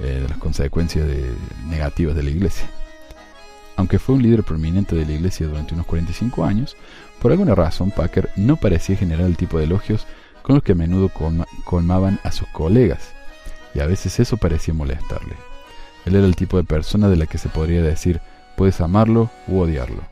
Eh, 0.00 0.20
de 0.20 0.28
las 0.28 0.36
consecuencias 0.36 1.06
negativas 1.66 2.14
de 2.14 2.22
la 2.22 2.30
iglesia. 2.30 2.68
Aunque 3.80 3.98
fue 3.98 4.14
un 4.14 4.22
líder 4.22 4.42
prominente 4.44 4.94
de 4.94 5.06
la 5.06 5.12
iglesia 5.12 5.46
durante 5.46 5.72
unos 5.72 5.86
45 5.86 6.44
años, 6.44 6.76
por 7.18 7.32
alguna 7.32 7.54
razón 7.54 7.90
Packer 7.90 8.28
no 8.36 8.56
parecía 8.56 8.94
generar 8.94 9.24
el 9.24 9.38
tipo 9.38 9.56
de 9.56 9.64
elogios 9.64 10.06
con 10.42 10.54
los 10.54 10.62
que 10.62 10.72
a 10.72 10.74
menudo 10.74 11.10
colmaban 11.64 12.20
a 12.22 12.30
sus 12.30 12.46
colegas, 12.48 13.14
y 13.74 13.80
a 13.80 13.86
veces 13.86 14.20
eso 14.20 14.36
parecía 14.36 14.74
molestarle. 14.74 15.32
Él 16.04 16.14
era 16.14 16.26
el 16.26 16.36
tipo 16.36 16.58
de 16.58 16.64
persona 16.64 17.08
de 17.08 17.16
la 17.16 17.24
que 17.24 17.38
se 17.38 17.48
podría 17.48 17.80
decir 17.80 18.20
puedes 18.54 18.82
amarlo 18.82 19.30
u 19.48 19.60
odiarlo, 19.60 20.02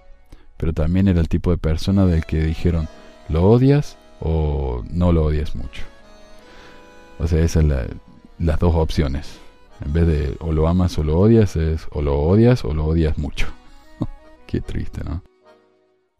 pero 0.57 0.73
también 0.73 1.07
era 1.07 1.21
el 1.21 1.29
tipo 1.29 1.51
de 1.51 1.59
persona 1.59 2.07
del 2.07 2.25
que 2.25 2.43
dijeron 2.43 2.89
lo 3.29 3.51
odias 3.51 3.99
o 4.19 4.83
no 4.89 5.13
lo 5.13 5.25
odias 5.27 5.55
mucho. 5.55 5.83
O 7.19 7.27
sea, 7.27 7.41
esas 7.41 7.65
son 7.65 7.69
las 8.39 8.59
dos 8.59 8.75
opciones. 8.75 9.39
En 9.85 9.93
vez 9.93 10.07
de 10.07 10.37
o 10.41 10.53
lo 10.53 10.69
amas 10.69 10.97
o 10.97 11.05
lo 11.05 11.19
odias, 11.21 11.55
es 11.55 11.87
o 11.91 12.01
lo 12.01 12.19
odias 12.19 12.65
o 12.65 12.73
lo 12.73 12.87
odias 12.87 13.19
mucho. 13.19 13.47
Qué 14.49 14.63
triste, 14.63 15.05
¿no? 15.05 15.23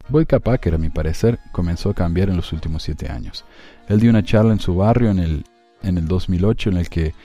Boyka 0.07 0.39
Packer, 0.39 0.75
a 0.75 0.77
mi 0.77 0.91
parecer, 0.91 1.39
comenzó 1.51 1.89
a 1.89 1.95
cambiar 1.95 2.29
en 2.29 2.35
los 2.35 2.53
últimos 2.53 2.83
siete 2.83 3.09
años. 3.09 3.43
Él 3.87 3.99
dio 3.99 4.11
una 4.11 4.23
charla 4.23 4.53
en 4.53 4.59
su 4.59 4.75
barrio 4.75 5.09
en 5.09 5.17
el, 5.17 5.45
en 5.81 5.97
el 5.97 6.07
2008 6.07 6.69
en 6.69 6.77
el 6.77 6.89
que, 6.89 7.15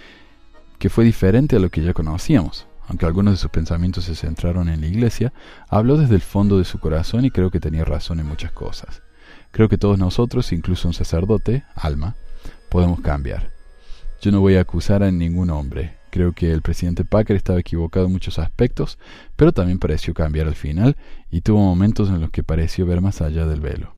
que 0.78 0.88
fue 0.88 1.04
diferente 1.04 1.56
a 1.56 1.58
lo 1.58 1.68
que 1.68 1.82
ya 1.82 1.92
conocíamos. 1.92 2.66
Aunque 2.88 3.04
algunos 3.04 3.34
de 3.34 3.36
sus 3.36 3.50
pensamientos 3.50 4.04
se 4.04 4.14
centraron 4.14 4.70
en 4.70 4.80
la 4.80 4.86
iglesia, 4.86 5.34
habló 5.68 5.98
desde 5.98 6.14
el 6.14 6.22
fondo 6.22 6.56
de 6.56 6.64
su 6.64 6.78
corazón 6.78 7.26
y 7.26 7.30
creo 7.30 7.50
que 7.50 7.60
tenía 7.60 7.84
razón 7.84 8.18
en 8.18 8.26
muchas 8.26 8.52
cosas. 8.52 9.02
Creo 9.50 9.68
que 9.68 9.76
todos 9.76 9.98
nosotros, 9.98 10.52
incluso 10.52 10.88
un 10.88 10.94
sacerdote, 10.94 11.64
alma, 11.74 12.16
podemos 12.70 13.02
cambiar. 13.02 13.50
Yo 14.22 14.32
no 14.32 14.40
voy 14.40 14.56
a 14.56 14.62
acusar 14.62 15.02
a 15.02 15.10
ningún 15.10 15.50
hombre. 15.50 15.98
Creo 16.14 16.30
que 16.32 16.52
el 16.52 16.62
presidente 16.62 17.04
Packer 17.04 17.34
estaba 17.34 17.58
equivocado 17.58 18.06
en 18.06 18.12
muchos 18.12 18.38
aspectos, 18.38 19.00
pero 19.34 19.50
también 19.50 19.80
pareció 19.80 20.14
cambiar 20.14 20.46
al 20.46 20.54
final 20.54 20.96
y 21.28 21.40
tuvo 21.40 21.58
momentos 21.58 22.08
en 22.08 22.20
los 22.20 22.30
que 22.30 22.44
pareció 22.44 22.86
ver 22.86 23.00
más 23.00 23.20
allá 23.20 23.46
del 23.46 23.60
velo. 23.60 23.96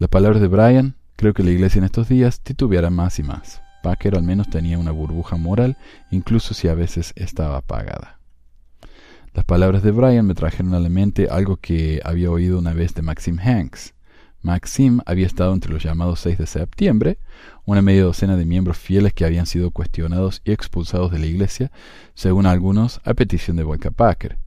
Las 0.00 0.08
palabras 0.08 0.40
de 0.40 0.48
Brian, 0.48 0.94
creo 1.16 1.34
que 1.34 1.42
la 1.42 1.50
iglesia 1.50 1.80
en 1.80 1.84
estos 1.84 2.08
días 2.08 2.40
titubeará 2.40 2.88
más 2.88 3.18
y 3.18 3.24
más. 3.24 3.60
Packer 3.82 4.16
al 4.16 4.22
menos 4.22 4.48
tenía 4.48 4.78
una 4.78 4.90
burbuja 4.90 5.36
moral, 5.36 5.76
incluso 6.10 6.54
si 6.54 6.68
a 6.68 6.74
veces 6.74 7.12
estaba 7.14 7.58
apagada. 7.58 8.20
Las 9.34 9.44
palabras 9.44 9.82
de 9.82 9.90
Brian 9.90 10.26
me 10.26 10.34
trajeron 10.34 10.72
a 10.72 10.80
la 10.80 10.88
mente 10.88 11.28
algo 11.30 11.58
que 11.58 12.00
había 12.06 12.30
oído 12.30 12.58
una 12.58 12.72
vez 12.72 12.94
de 12.94 13.02
Maxim 13.02 13.38
Hanks. 13.38 13.93
Maxim 14.44 15.00
había 15.06 15.26
estado 15.26 15.54
entre 15.54 15.72
los 15.72 15.82
llamados 15.82 16.20
6 16.20 16.36
de 16.38 16.46
septiembre, 16.46 17.18
una 17.64 17.80
media 17.80 18.04
docena 18.04 18.36
de 18.36 18.44
miembros 18.44 18.76
fieles 18.76 19.14
que 19.14 19.24
habían 19.24 19.46
sido 19.46 19.70
cuestionados 19.70 20.42
y 20.44 20.52
expulsados 20.52 21.10
de 21.10 21.18
la 21.18 21.26
iglesia, 21.26 21.72
según 22.14 22.44
algunos, 22.44 23.00
a 23.04 23.14
petición 23.14 23.56
de 23.56 23.64
Boyka 23.64 23.90
Packer. 23.90 24.38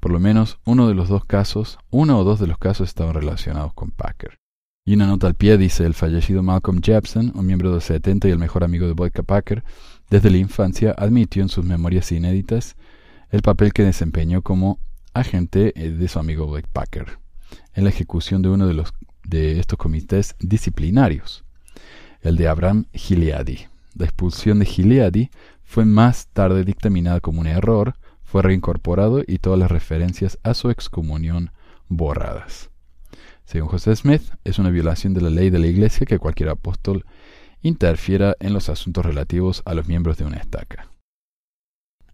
Por 0.00 0.10
lo 0.10 0.18
menos 0.18 0.58
uno 0.64 0.88
de 0.88 0.94
los 0.94 1.08
dos 1.08 1.24
casos, 1.24 1.78
uno 1.90 2.18
o 2.18 2.24
dos 2.24 2.40
de 2.40 2.48
los 2.48 2.58
casos 2.58 2.88
estaban 2.88 3.14
relacionados 3.14 3.72
con 3.74 3.92
Packer. 3.92 4.38
Y 4.84 4.94
una 4.94 5.06
nota 5.06 5.28
al 5.28 5.34
pie 5.34 5.56
dice 5.56 5.86
el 5.86 5.94
fallecido 5.94 6.42
Malcolm 6.42 6.80
Jepson, 6.82 7.30
un 7.36 7.46
miembro 7.46 7.68
de 7.68 7.76
los 7.76 7.84
70 7.84 8.26
y 8.26 8.32
el 8.32 8.38
mejor 8.38 8.64
amigo 8.64 8.88
de 8.88 8.94
Boyka 8.94 9.22
Packer, 9.22 9.62
desde 10.10 10.30
la 10.30 10.38
infancia 10.38 10.96
admitió 10.98 11.44
en 11.44 11.48
sus 11.48 11.64
memorias 11.64 12.10
inéditas 12.10 12.74
el 13.30 13.42
papel 13.42 13.72
que 13.72 13.84
desempeñó 13.84 14.42
como 14.42 14.80
agente 15.14 15.72
eh, 15.76 15.90
de 15.90 16.08
su 16.08 16.18
amigo 16.18 16.48
Blake 16.48 16.68
Packer 16.72 17.22
en 17.74 17.84
la 17.84 17.90
ejecución 17.90 18.42
de 18.42 18.48
uno 18.48 18.66
de, 18.66 18.74
los, 18.74 18.92
de 19.24 19.58
estos 19.58 19.78
comités 19.78 20.36
disciplinarios, 20.40 21.44
el 22.22 22.36
de 22.36 22.48
Abraham 22.48 22.86
Gileadi. 22.92 23.66
La 23.94 24.06
expulsión 24.06 24.58
de 24.58 24.66
Gileadi 24.66 25.30
fue 25.64 25.84
más 25.84 26.28
tarde 26.28 26.64
dictaminada 26.64 27.20
como 27.20 27.40
un 27.40 27.46
error, 27.46 27.94
fue 28.22 28.42
reincorporado 28.42 29.22
y 29.26 29.38
todas 29.38 29.58
las 29.58 29.70
referencias 29.70 30.38
a 30.42 30.54
su 30.54 30.70
excomunión 30.70 31.50
borradas. 31.88 32.70
Según 33.44 33.68
José 33.68 33.94
Smith, 33.96 34.22
es 34.44 34.58
una 34.58 34.70
violación 34.70 35.14
de 35.14 35.20
la 35.20 35.30
ley 35.30 35.50
de 35.50 35.58
la 35.58 35.66
Iglesia 35.66 36.06
que 36.06 36.18
cualquier 36.18 36.48
apóstol 36.48 37.04
interfiera 37.60 38.36
en 38.40 38.52
los 38.52 38.68
asuntos 38.68 39.04
relativos 39.04 39.62
a 39.64 39.74
los 39.74 39.86
miembros 39.86 40.16
de 40.16 40.24
una 40.24 40.38
estaca. 40.38 40.91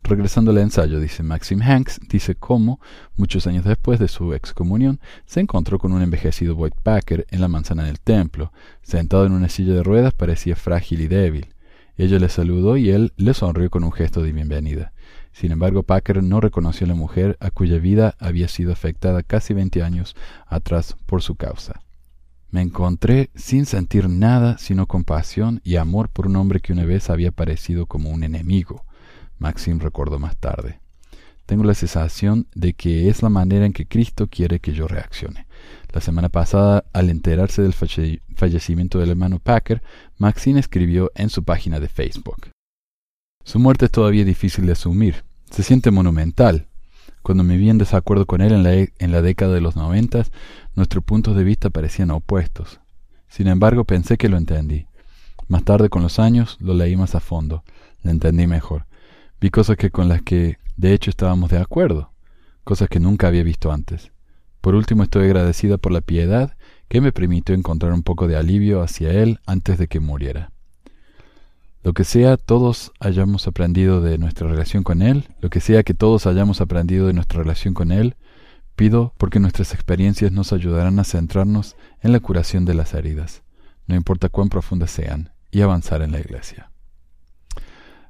Regresando 0.09 0.53
al 0.53 0.59
ensayo, 0.59 1.01
dice 1.01 1.23
Maxim 1.23 1.61
Hanks, 1.61 2.01
dice 2.09 2.35
cómo, 2.35 2.81
muchos 3.19 3.47
años 3.47 3.67
después 3.67 3.99
de 3.99 4.09
su 4.09 4.33
excomunión, 4.33 5.01
se 5.27 5.41
encontró 5.41 5.79
con 5.79 5.93
un 5.93 6.01
envejecido 6.01 6.55
Boyd 6.55 6.73
Packer 6.83 7.27
en 7.29 7.43
la 7.43 7.49
manzana 7.49 7.85
del 7.85 8.01
templo. 8.01 8.51
Sentado 8.81 9.27
en 9.27 9.33
una 9.33 9.51
silla 9.51 9.75
de 9.75 9.83
ruedas 9.83 10.15
parecía 10.15 10.57
frágil 10.57 11.03
y 11.03 11.09
débil. 11.09 11.49
Ella 11.99 12.19
le 12.19 12.31
saludó 12.31 12.79
y 12.79 12.89
él 12.89 13.13
le 13.19 13.35
sonrió 13.35 13.69
con 13.69 13.85
un 13.85 13.93
gesto 13.93 14.23
de 14.23 14.33
bienvenida. 14.33 14.95
Sin 15.33 15.53
embargo, 15.53 15.83
Packer 15.83 16.23
no 16.23 16.41
reconoció 16.41 16.87
a 16.87 16.89
la 16.89 16.95
mujer 16.95 17.37
a 17.39 17.51
cuya 17.51 17.77
vida 17.77 18.15
había 18.19 18.49
sido 18.49 18.73
afectada 18.73 19.23
casi 19.23 19.53
veinte 19.53 19.83
años 19.83 20.17
atrás 20.47 20.97
por 21.05 21.21
su 21.21 21.35
causa. 21.35 21.83
Me 22.51 22.63
encontré 22.63 23.29
sin 23.35 23.67
sentir 23.67 24.09
nada 24.09 24.57
sino 24.57 24.87
compasión 24.87 25.61
y 25.65 25.77
amor 25.77 26.09
por 26.09 26.29
un 26.29 26.37
hombre 26.37 26.61
que 26.61 26.73
una 26.73 26.87
vez 26.87 27.11
había 27.11 27.31
parecido 27.31 27.85
como 27.85 28.09
un 28.09 28.25
enemigo. 28.25 28.87
Maxim 29.39 29.79
recordó 29.79 30.19
más 30.19 30.37
tarde. 30.37 30.81
Tengo 31.47 31.65
la 31.65 31.75
sensación 31.75 32.47
de 32.55 32.75
que 32.75 33.09
es 33.09 33.23
la 33.23 33.31
manera 33.31 33.65
en 33.65 33.73
que 33.73 33.87
Cristo 33.87 34.27
quiere 34.27 34.61
que 34.61 34.75
yo 34.75 34.87
reaccione. 34.87 35.47
La 35.93 36.03
semana 36.03 36.29
pasada, 36.29 36.85
al 36.93 37.09
enterarse 37.09 37.63
del 37.63 37.73
fallecimiento 37.73 38.99
del 38.99 39.11
hermano 39.11 39.39
Packer, 39.39 39.83
Maxine 40.19 40.61
escribió 40.61 41.11
en 41.15 41.31
su 41.31 41.45
página 41.45 41.81
de 41.81 41.89
Facebook. 41.89 42.51
Su 43.45 43.59
muerte 43.59 43.87
es 43.87 43.91
todavía 43.91 44.27
difícil 44.27 44.67
de 44.67 44.73
asumir. 44.73 45.25
Se 45.51 45.63
siente 45.63 45.91
monumental. 45.91 46.67
Cuando 47.23 47.45
me 47.45 47.57
vi 47.57 47.71
en 47.71 47.79
desacuerdo 47.79 48.27
con 48.27 48.43
él 48.43 48.53
en 48.53 48.63
la, 48.63 48.75
e, 48.75 48.93
en 48.99 49.11
la 49.11 49.23
década 49.23 49.55
de 49.55 49.63
los 49.63 49.75
noventas, 49.75 50.31
nuestros 50.75 51.03
puntos 51.03 51.35
de 51.35 51.45
vista 51.45 51.71
parecían 51.71 52.11
opuestos. 52.11 52.81
Sin 53.27 53.49
embargo, 53.49 53.85
pensé 53.85 54.19
que 54.19 54.29
lo 54.29 54.37
entendí. 54.37 54.87
Más 55.49 55.65
tarde, 55.65 55.89
con 55.89 56.03
los 56.03 56.19
años, 56.19 56.59
lo 56.61 56.75
leí 56.75 56.95
más 56.95 57.15
a 57.15 57.21
fondo. 57.21 57.65
Lo 58.03 58.11
entendí 58.11 58.47
mejor. 58.47 58.88
Vi 59.41 59.51
cosas 59.51 59.77
que 59.77 59.91
con 59.91 60.09
las 60.09 60.23
que 60.23 60.59
de 60.77 60.93
hecho 60.93 61.11
estábamos 61.11 61.51
de 61.51 61.59
acuerdo, 61.59 62.13
cosas 62.65 62.89
que 62.89 62.99
nunca 62.99 63.29
había 63.29 63.45
visto 63.45 63.71
antes. 63.71 64.11
Por 64.61 64.75
último, 64.75 65.05
estoy 65.05 65.27
agradecida 65.27 65.79
por 65.79 65.93
la 65.93 66.01
piedad 66.01 66.57
que 66.89 67.01
me 67.01 67.13
permitió 67.13 67.55
encontrar 67.55 67.93
un 67.93 68.03
poco 68.03 68.27
de 68.27 68.37
alivio 68.37 68.83
hacia 68.83 69.13
él 69.13 69.39
antes 69.47 69.79
de 69.79 69.87
que 69.87 70.01
muriera. 70.01 70.51
Lo 71.85 71.93
que 71.93 72.03
sea 72.03 72.37
todos 72.37 72.93
hayamos 72.99 73.47
aprendido 73.47 74.01
de 74.01 74.19
nuestra 74.19 74.49
relación 74.49 74.83
con 74.83 75.03
él, 75.03 75.29
lo 75.41 75.51
que 75.51 75.61
sea 75.61 75.85
que 75.85 75.95
todos 75.95 76.27
hayamos 76.27 76.61
aprendido 76.61 77.07
de 77.07 77.13
nuestra 77.13 77.39
relación 77.39 77.75
con 77.75 77.93
él, 77.93 78.17
pido 78.75 79.15
porque 79.19 79.39
nuestras 79.39 79.73
experiencias 79.73 80.33
nos 80.33 80.53
ayudarán 80.53 80.99
a 80.99 81.05
centrarnos 81.05 81.77
en 82.03 82.13
la 82.13 82.21
curación 82.21 82.65
de 82.65 82.75
las 82.75 82.95
heridas, 82.95 83.43
no 83.87 83.95
importa 83.95 84.29
cuán 84.29 84.49
profundas 84.49 84.91
sean, 84.91 85.31
y 85.51 85.61
avanzar 85.61 86.03
en 86.03 86.13
la 86.13 86.21
iglesia. 86.21 86.68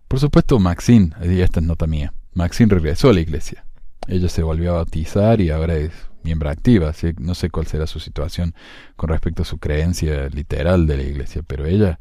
Por 0.09 0.21
supuesto, 0.21 0.59
Maxine, 0.59 1.11
y 1.23 1.41
esta 1.41 1.61
es 1.61 1.67
nota 1.67 1.87
mía, 1.87 2.13
Maxine 2.35 2.75
regresó 2.75 3.11
a 3.11 3.13
la 3.13 3.21
iglesia. 3.21 3.65
Ella 4.07 4.29
se 4.31 4.43
volvió 4.43 4.71
a 4.71 4.77
bautizar 4.77 5.41
y 5.41 5.51
ahora 5.51 5.75
es 5.75 5.93
miembro 6.23 6.49
activa. 6.49 6.89
Así, 6.89 7.13
no 7.19 7.35
sé 7.35 7.51
cuál 7.51 7.67
será 7.67 7.87
su 7.87 8.01
situación 8.01 8.55
con 8.97 9.11
respecto 9.11 9.43
a 9.43 9.45
su 9.45 9.59
creencia 9.59 10.29
literal 10.29 10.87
de 10.87 10.97
la 10.97 11.03
iglesia, 11.03 11.43
pero 11.47 11.67
ella 11.67 12.01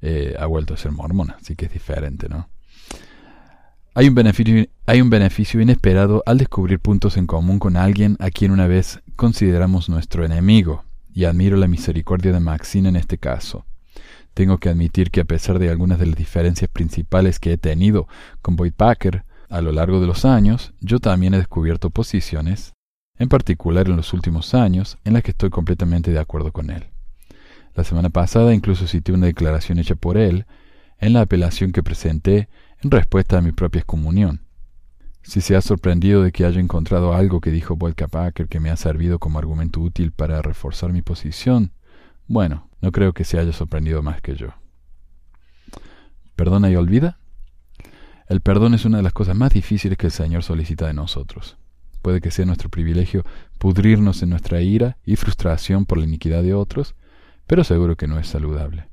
eh, 0.00 0.34
ha 0.38 0.46
vuelto 0.46 0.74
a 0.74 0.76
ser 0.76 0.92
mormona, 0.92 1.36
así 1.40 1.56
que 1.56 1.66
es 1.66 1.72
diferente, 1.72 2.28
¿no? 2.28 2.48
Hay 3.94 4.08
un, 4.08 4.14
beneficio, 4.14 4.66
hay 4.86 5.02
un 5.02 5.10
beneficio 5.10 5.60
inesperado 5.60 6.22
al 6.24 6.38
descubrir 6.38 6.80
puntos 6.80 7.18
en 7.18 7.26
común 7.26 7.58
con 7.58 7.76
alguien 7.76 8.16
a 8.20 8.30
quien 8.30 8.50
una 8.50 8.66
vez 8.66 9.02
consideramos 9.16 9.90
nuestro 9.90 10.24
enemigo, 10.24 10.84
y 11.12 11.24
admiro 11.24 11.56
la 11.58 11.68
misericordia 11.68 12.32
de 12.32 12.40
Maxine 12.40 12.88
en 12.88 12.96
este 12.96 13.18
caso. 13.18 13.66
Tengo 14.34 14.58
que 14.58 14.68
admitir 14.68 15.10
que 15.10 15.20
a 15.20 15.24
pesar 15.24 15.58
de 15.58 15.70
algunas 15.70 15.98
de 15.98 16.06
las 16.06 16.16
diferencias 16.16 16.70
principales 16.70 17.38
que 17.38 17.52
he 17.52 17.58
tenido 17.58 18.08
con 18.40 18.56
Boyd 18.56 18.72
Packer 18.72 19.24
a 19.48 19.60
lo 19.60 19.72
largo 19.72 20.00
de 20.00 20.06
los 20.06 20.24
años, 20.24 20.72
yo 20.80 20.98
también 20.98 21.34
he 21.34 21.38
descubierto 21.38 21.90
posiciones, 21.90 22.72
en 23.18 23.28
particular 23.28 23.88
en 23.88 23.96
los 23.96 24.14
últimos 24.14 24.54
años, 24.54 24.96
en 25.04 25.12
las 25.12 25.22
que 25.22 25.32
estoy 25.32 25.50
completamente 25.50 26.10
de 26.10 26.18
acuerdo 26.18 26.52
con 26.52 26.70
él. 26.70 26.86
La 27.74 27.84
semana 27.84 28.08
pasada 28.08 28.54
incluso 28.54 28.86
cité 28.86 29.12
una 29.12 29.26
declaración 29.26 29.78
hecha 29.78 29.94
por 29.94 30.16
él 30.16 30.46
en 30.98 31.12
la 31.12 31.22
apelación 31.22 31.72
que 31.72 31.82
presenté 31.82 32.48
en 32.82 32.90
respuesta 32.90 33.38
a 33.38 33.42
mi 33.42 33.52
propia 33.52 33.80
excomunión. 33.80 34.40
Si 35.22 35.40
se 35.40 35.54
ha 35.54 35.60
sorprendido 35.60 36.22
de 36.22 36.32
que 36.32 36.44
haya 36.44 36.60
encontrado 36.60 37.14
algo 37.14 37.40
que 37.40 37.50
dijo 37.50 37.76
Boyd 37.76 37.94
Packer 37.94 38.48
que 38.48 38.60
me 38.60 38.70
ha 38.70 38.76
servido 38.76 39.18
como 39.18 39.38
argumento 39.38 39.80
útil 39.80 40.12
para 40.12 40.42
reforzar 40.42 40.92
mi 40.92 41.02
posición, 41.02 41.72
bueno, 42.26 42.68
no 42.82 42.92
creo 42.92 43.14
que 43.14 43.24
se 43.24 43.38
haya 43.38 43.52
sorprendido 43.52 44.02
más 44.02 44.20
que 44.20 44.36
yo. 44.36 44.48
¿Perdona 46.36 46.68
y 46.68 46.76
olvida? 46.76 47.18
El 48.28 48.40
perdón 48.40 48.74
es 48.74 48.84
una 48.84 48.98
de 48.98 49.02
las 49.02 49.12
cosas 49.12 49.36
más 49.36 49.52
difíciles 49.52 49.96
que 49.96 50.06
el 50.06 50.12
Señor 50.12 50.42
solicita 50.42 50.86
de 50.86 50.92
nosotros. 50.92 51.56
Puede 52.02 52.20
que 52.20 52.32
sea 52.32 52.44
nuestro 52.44 52.68
privilegio 52.68 53.24
pudrirnos 53.58 54.22
en 54.22 54.30
nuestra 54.30 54.60
ira 54.60 54.96
y 55.04 55.16
frustración 55.16 55.86
por 55.86 55.98
la 55.98 56.04
iniquidad 56.04 56.42
de 56.42 56.54
otros, 56.54 56.96
pero 57.46 57.62
seguro 57.62 57.96
que 57.96 58.08
no 58.08 58.18
es 58.18 58.26
saludable. 58.26 58.88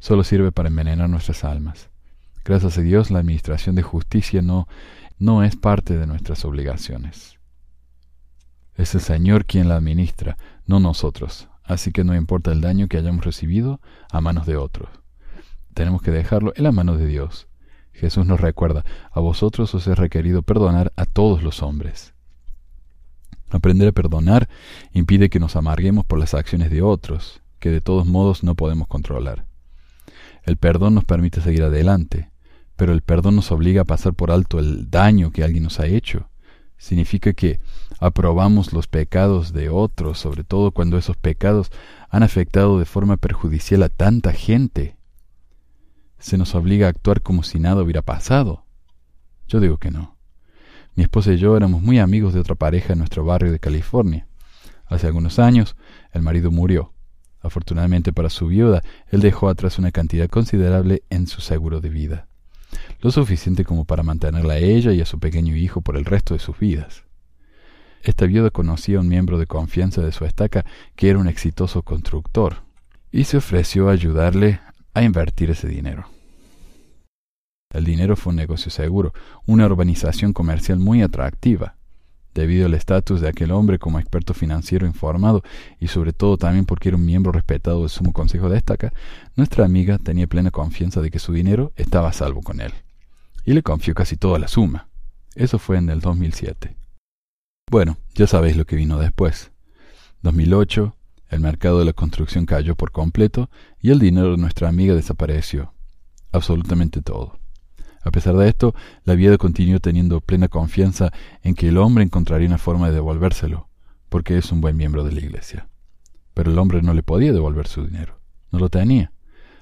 Solo 0.00 0.24
sirve 0.24 0.50
para 0.50 0.68
envenenar 0.68 1.08
nuestras 1.08 1.44
almas. 1.44 1.90
Gracias 2.44 2.78
a 2.78 2.80
Dios, 2.80 3.10
la 3.10 3.20
administración 3.20 3.76
de 3.76 3.82
justicia 3.82 4.42
no, 4.42 4.66
no 5.18 5.44
es 5.44 5.54
parte 5.54 5.96
de 5.96 6.06
nuestras 6.06 6.44
obligaciones. 6.44 7.38
Es 8.74 8.94
el 8.94 9.02
Señor 9.02 9.44
quien 9.44 9.68
la 9.68 9.76
administra, 9.76 10.38
no 10.66 10.80
nosotros. 10.80 11.49
Así 11.70 11.92
que 11.92 12.02
no 12.02 12.16
importa 12.16 12.50
el 12.50 12.60
daño 12.60 12.88
que 12.88 12.98
hayamos 12.98 13.24
recibido 13.24 13.80
a 14.10 14.20
manos 14.20 14.44
de 14.44 14.56
otros. 14.56 14.88
Tenemos 15.72 16.02
que 16.02 16.10
dejarlo 16.10 16.52
en 16.56 16.64
la 16.64 16.72
mano 16.72 16.96
de 16.96 17.06
Dios. 17.06 17.46
Jesús 17.92 18.26
nos 18.26 18.40
recuerda, 18.40 18.84
a 19.12 19.20
vosotros 19.20 19.72
os 19.76 19.86
he 19.86 19.94
requerido 19.94 20.42
perdonar 20.42 20.92
a 20.96 21.04
todos 21.06 21.44
los 21.44 21.62
hombres. 21.62 22.12
Aprender 23.50 23.86
a 23.86 23.92
perdonar 23.92 24.48
impide 24.92 25.30
que 25.30 25.38
nos 25.38 25.54
amarguemos 25.54 26.04
por 26.04 26.18
las 26.18 26.34
acciones 26.34 26.72
de 26.72 26.82
otros, 26.82 27.40
que 27.60 27.70
de 27.70 27.80
todos 27.80 28.04
modos 28.04 28.42
no 28.42 28.56
podemos 28.56 28.88
controlar. 28.88 29.46
El 30.42 30.56
perdón 30.56 30.96
nos 30.96 31.04
permite 31.04 31.40
seguir 31.40 31.62
adelante, 31.62 32.32
pero 32.74 32.92
el 32.92 33.02
perdón 33.02 33.36
nos 33.36 33.52
obliga 33.52 33.82
a 33.82 33.84
pasar 33.84 34.14
por 34.14 34.32
alto 34.32 34.58
el 34.58 34.90
daño 34.90 35.30
que 35.30 35.44
alguien 35.44 35.62
nos 35.62 35.78
ha 35.78 35.86
hecho 35.86 36.30
Significa 36.80 37.34
que 37.34 37.60
aprobamos 38.00 38.72
los 38.72 38.88
pecados 38.88 39.52
de 39.52 39.68
otros, 39.68 40.18
sobre 40.18 40.42
todo 40.42 40.72
cuando 40.72 40.96
esos 40.96 41.16
pecados 41.16 41.70
han 42.08 42.22
afectado 42.22 42.78
de 42.78 42.86
forma 42.86 43.18
perjudicial 43.18 43.82
a 43.82 43.90
tanta 43.90 44.32
gente. 44.32 44.96
Se 46.18 46.38
nos 46.38 46.54
obliga 46.54 46.86
a 46.86 46.90
actuar 46.90 47.20
como 47.20 47.42
si 47.42 47.60
nada 47.60 47.82
hubiera 47.82 48.02
pasado. 48.02 48.64
Yo 49.46 49.60
digo 49.60 49.76
que 49.76 49.90
no. 49.90 50.16
Mi 50.94 51.04
esposa 51.04 51.32
y 51.32 51.36
yo 51.36 51.56
éramos 51.56 51.82
muy 51.82 51.98
amigos 51.98 52.34
de 52.34 52.40
otra 52.40 52.54
pareja 52.54 52.94
en 52.94 52.98
nuestro 52.98 53.24
barrio 53.24 53.52
de 53.52 53.60
California. 53.60 54.26
Hace 54.86 55.06
algunos 55.06 55.38
años 55.38 55.76
el 56.12 56.22
marido 56.22 56.50
murió. 56.50 56.92
Afortunadamente 57.42 58.12
para 58.12 58.30
su 58.30 58.48
viuda, 58.48 58.82
él 59.08 59.20
dejó 59.20 59.48
atrás 59.48 59.78
una 59.78 59.92
cantidad 59.92 60.28
considerable 60.28 61.02
en 61.10 61.26
su 61.26 61.40
seguro 61.40 61.80
de 61.80 61.88
vida, 61.88 62.26
lo 63.00 63.10
suficiente 63.10 63.64
como 63.64 63.84
para 63.84 64.02
mantenerla 64.02 64.54
a 64.54 64.58
ella 64.58 64.92
y 64.92 65.00
a 65.00 65.06
su 65.06 65.18
pequeño 65.18 65.56
hijo 65.56 65.80
por 65.80 65.96
el 65.96 66.04
resto 66.04 66.34
de 66.34 66.40
sus 66.40 66.58
vidas. 66.58 67.04
Esta 68.02 68.26
viuda 68.26 68.50
conocía 68.50 68.98
a 68.98 69.00
un 69.00 69.08
miembro 69.08 69.38
de 69.38 69.46
confianza 69.46 70.00
de 70.00 70.12
su 70.12 70.24
estaca 70.24 70.64
que 70.96 71.10
era 71.10 71.18
un 71.18 71.28
exitoso 71.28 71.82
constructor, 71.82 72.62
y 73.12 73.24
se 73.24 73.36
ofreció 73.36 73.88
a 73.88 73.92
ayudarle 73.92 74.60
a 74.94 75.02
invertir 75.02 75.50
ese 75.50 75.68
dinero. 75.68 76.06
El 77.72 77.84
dinero 77.84 78.16
fue 78.16 78.30
un 78.30 78.36
negocio 78.36 78.70
seguro, 78.70 79.12
una 79.46 79.66
urbanización 79.66 80.32
comercial 80.32 80.78
muy 80.78 81.02
atractiva, 81.02 81.76
debido 82.34 82.66
al 82.66 82.74
estatus 82.74 83.20
de 83.20 83.28
aquel 83.28 83.50
hombre 83.50 83.78
como 83.78 83.98
experto 83.98 84.34
financiero 84.34 84.86
informado 84.86 85.42
y 85.78 85.88
sobre 85.88 86.12
todo 86.12 86.36
también 86.36 86.64
porque 86.64 86.88
era 86.88 86.96
un 86.96 87.04
miembro 87.04 87.32
respetado 87.32 87.80
del 87.80 87.90
Sumo 87.90 88.12
Consejo 88.12 88.48
de 88.48 88.56
Estaca, 88.56 88.92
nuestra 89.36 89.64
amiga 89.64 89.98
tenía 89.98 90.26
plena 90.26 90.50
confianza 90.50 91.00
de 91.00 91.10
que 91.10 91.18
su 91.18 91.32
dinero 91.32 91.72
estaba 91.76 92.08
a 92.08 92.12
salvo 92.12 92.40
con 92.40 92.60
él. 92.60 92.72
Y 93.44 93.52
le 93.52 93.62
confió 93.62 93.94
casi 93.94 94.16
toda 94.16 94.38
la 94.38 94.48
suma. 94.48 94.88
Eso 95.34 95.58
fue 95.58 95.78
en 95.78 95.90
el 95.90 96.00
2007. 96.00 96.79
Bueno, 97.70 97.98
ya 98.16 98.26
sabéis 98.26 98.56
lo 98.56 98.64
que 98.64 98.74
vino 98.74 98.98
después. 98.98 99.52
2008, 100.22 100.96
el 101.28 101.38
mercado 101.38 101.78
de 101.78 101.84
la 101.84 101.92
construcción 101.92 102.44
cayó 102.44 102.74
por 102.74 102.90
completo 102.90 103.48
y 103.80 103.90
el 103.90 104.00
dinero 104.00 104.32
de 104.32 104.38
nuestra 104.38 104.68
amiga 104.68 104.96
desapareció. 104.96 105.72
Absolutamente 106.32 107.00
todo. 107.00 107.38
A 108.02 108.10
pesar 108.10 108.36
de 108.36 108.48
esto, 108.48 108.74
la 109.04 109.14
viuda 109.14 109.38
continuó 109.38 109.78
teniendo 109.78 110.20
plena 110.20 110.48
confianza 110.48 111.12
en 111.44 111.54
que 111.54 111.68
el 111.68 111.78
hombre 111.78 112.02
encontraría 112.02 112.48
una 112.48 112.58
forma 112.58 112.88
de 112.88 112.94
devolvérselo, 112.94 113.68
porque 114.08 114.36
es 114.36 114.50
un 114.50 114.60
buen 114.60 114.76
miembro 114.76 115.04
de 115.04 115.12
la 115.12 115.20
iglesia. 115.20 115.68
Pero 116.34 116.50
el 116.50 116.58
hombre 116.58 116.82
no 116.82 116.92
le 116.92 117.04
podía 117.04 117.32
devolver 117.32 117.68
su 117.68 117.86
dinero. 117.86 118.18
No 118.50 118.58
lo 118.58 118.68
tenía. 118.68 119.12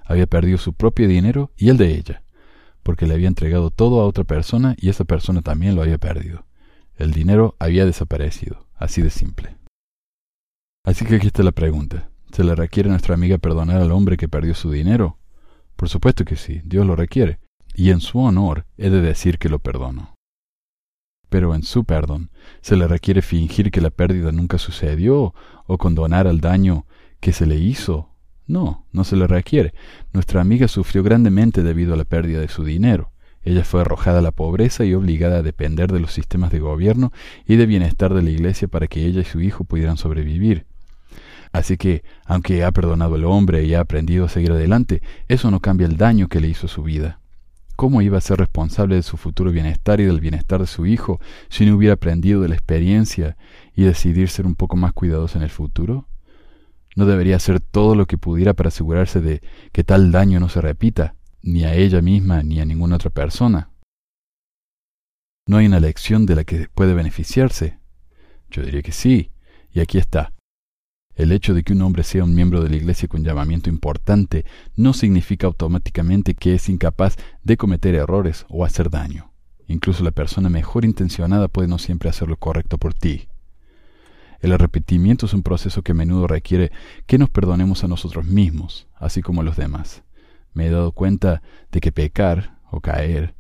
Había 0.07 0.27
perdido 0.27 0.57
su 0.57 0.73
propio 0.73 1.09
dinero 1.09 1.53
y 1.59 1.69
el 1.69 1.77
de 1.77 1.95
ella, 1.95 2.23
porque 2.83 3.07
le 3.07 3.13
había 3.13 3.29
entregado 3.29 3.71
todo 3.71 4.01
a 4.01 4.07
otra 4.07 4.25
persona 4.25 4.77
y 4.79 4.89
esa 4.89 5.05
persona 5.05 5.43
también 5.43 5.75
lo 5.75 5.83
había 5.83 5.99
perdido. 5.99 6.48
El 6.99 7.13
dinero 7.13 7.55
había 7.61 7.87
desaparecido, 7.87 8.67
así 8.75 9.03
de 9.03 9.11
simple. 9.11 9.57
Así 10.85 11.05
que 11.05 11.15
aquí 11.15 11.29
está 11.29 11.45
la 11.45 11.53
pregunta. 11.53 12.11
¿Se 12.33 12.43
le 12.43 12.57
requiere 12.57 12.89
a 12.89 12.91
nuestra 12.91 13.15
amiga 13.15 13.39
perdonar 13.39 13.81
al 13.81 13.93
hombre 13.93 14.17
que 14.17 14.29
perdió 14.29 14.55
su 14.57 14.73
dinero? 14.73 15.17
Por 15.77 15.89
supuesto 15.89 16.25
que 16.25 16.35
sí, 16.35 16.61
Dios 16.65 16.85
lo 16.85 16.97
requiere 16.97 17.39
y 17.73 17.91
en 17.91 18.01
su 18.01 18.19
honor 18.19 18.67
he 18.77 18.91
de 18.91 19.01
decir 19.01 19.39
que 19.39 19.49
lo 19.49 19.61
perdono. 19.61 20.17
Pero 21.29 21.55
en 21.55 21.63
su 21.63 21.85
perdón, 21.85 22.31
¿se 22.63 22.77
le 22.77 22.89
requiere 22.89 23.23
fingir 23.23 23.71
que 23.71 23.81
la 23.81 23.91
pérdida 23.91 24.33
nunca 24.33 24.59
sucedió 24.59 25.33
o 25.67 25.79
condonar 25.79 26.27
al 26.27 26.41
daño 26.41 26.85
que 27.21 27.33
se 27.33 27.47
le 27.47 27.55
hizo? 27.55 28.11
No, 28.49 28.87
no 28.91 29.05
se 29.05 29.15
le 29.15 29.29
requiere. 29.29 29.73
Nuestra 30.13 30.41
amiga 30.41 30.67
sufrió 30.67 31.05
grandemente 31.05 31.63
debido 31.63 31.95
a 31.95 31.97
la 31.97 32.05
pérdida 32.05 32.41
de 32.41 32.49
su 32.49 32.65
dinero. 32.65 33.13
Ella 33.49 33.65
fue 33.65 33.81
arrojada 33.81 34.19
a 34.19 34.23
la 34.23 34.31
pobreza 34.31 34.85
y 34.85 34.93
obligada 34.93 35.39
a 35.39 35.43
depender 35.43 35.91
de 35.91 36.01
los 36.01 36.13
sistemas 36.13 36.53
de 36.53 36.59
gobierno 36.59 37.15
y 37.47 37.57
de 37.57 37.65
bienestar 37.65 38.13
de 38.13 38.21
la 38.21 38.29
Iglesia 38.29 38.69
para 38.69 38.89
que 38.89 39.07
ella 39.07 39.23
y 39.23 39.25
su 39.25 39.41
hijo 39.41 39.65
pudieran 39.65 39.97
sobrevivir. 39.97 40.67
Así 41.51 41.79
que, 41.79 42.05
aunque 42.27 42.63
ha 42.63 42.73
perdonado 42.73 43.15
al 43.15 43.25
hombre 43.25 43.65
y 43.65 43.73
ha 43.73 43.81
aprendido 43.81 44.27
a 44.27 44.29
seguir 44.29 44.53
adelante, 44.53 45.01
eso 45.29 45.51
no 45.51 45.61
cambia 45.61 45.87
el 45.87 45.97
daño 45.97 46.29
que 46.29 46.41
le 46.41 46.49
hizo 46.49 46.67
a 46.67 46.69
su 46.69 46.83
vida. 46.83 47.21
¿Cómo 47.75 48.03
iba 48.03 48.19
a 48.19 48.21
ser 48.21 48.39
responsable 48.39 48.97
de 48.97 49.03
su 49.03 49.17
futuro 49.17 49.51
bienestar 49.51 49.99
y 49.99 50.05
del 50.05 50.21
bienestar 50.21 50.61
de 50.61 50.67
su 50.67 50.85
hijo 50.85 51.19
si 51.49 51.65
no 51.65 51.75
hubiera 51.75 51.95
aprendido 51.95 52.43
de 52.43 52.49
la 52.49 52.55
experiencia 52.55 53.39
y 53.75 53.85
decidir 53.85 54.29
ser 54.29 54.45
un 54.45 54.57
poco 54.57 54.77
más 54.77 54.93
cuidadoso 54.93 55.39
en 55.39 55.45
el 55.45 55.51
futuro? 55.51 56.07
¿No 56.97 57.07
debería 57.07 57.37
hacer 57.37 57.61
todo 57.61 57.95
lo 57.95 58.05
que 58.05 58.19
pudiera 58.19 58.53
para 58.53 58.69
asegurarse 58.69 59.23
de 59.23 59.41
que 59.73 59.85
tal 59.85 60.13
daño 60.13 60.39
no 60.39 60.51
se 60.51 60.61
repita, 60.61 61.15
ni 61.43 61.65
a 61.65 61.75
ella 61.75 62.01
misma 62.03 62.43
ni 62.43 62.61
a 62.61 62.65
ninguna 62.65 62.97
otra 62.97 63.11
persona? 63.11 63.71
¿No 65.47 65.57
hay 65.57 65.67
una 65.67 65.81
lección 65.81 66.27
de 66.27 66.37
la 66.37 66.45
que 66.45 66.69
puede 66.75 66.95
beneficiarse? 66.95 67.79
Yo 68.51 68.63
diría 68.63 68.83
que 68.83 68.93
sí, 68.93 69.31
y 69.73 69.81
aquí 69.81 69.99
está. 69.99 70.35
El 71.15 71.33
hecho 71.33 71.53
de 71.53 71.65
que 71.65 71.73
un 71.73 71.83
hombre 71.83 72.05
sea 72.05 72.23
un 72.23 72.35
miembro 72.35 72.63
de 72.63 72.71
la 72.71 72.77
Iglesia 72.77 73.09
con 73.09 73.25
llamamiento 73.25 73.69
importante 73.69 74.45
no 74.77 74.93
significa 74.93 75.49
automáticamente 75.49 76.35
que 76.35 76.55
es 76.55 76.69
incapaz 76.69 77.17
de 77.43 77.57
cometer 77.57 77.95
errores 77.95 78.47
o 78.49 78.65
hacer 78.65 78.89
daño. 78.89 79.33
Incluso 79.67 80.05
la 80.05 80.13
persona 80.13 80.49
mejor 80.49 80.85
intencionada 80.85 81.49
puede 81.49 81.67
no 81.67 81.79
siempre 81.79 82.09
hacer 82.09 82.29
lo 82.29 82.37
correcto 82.37 82.79
por 82.79 82.95
ti. 82.95 83.29
El 84.41 84.53
arrepentimiento 84.53 85.27
es 85.27 85.35
un 85.35 85.43
proceso 85.43 85.83
que 85.83 85.93
a 85.93 85.95
menudo 85.95 86.27
requiere 86.27 86.71
que 87.07 87.19
nos 87.19 87.31
perdonemos 87.31 87.83
a 87.83 87.89
nosotros 87.89 88.25
mismos, 88.25 88.87
así 88.95 89.21
como 89.21 89.41
a 89.41 89.45
los 89.45 89.57
demás. 89.57 90.05
Me 90.59 90.67
he 90.67 90.71
dado 90.71 90.91
cuenta 90.91 91.41
de 91.71 91.81
que 91.81 91.93
pecar 91.93 92.59
o 92.73 92.81
caer 92.81 93.33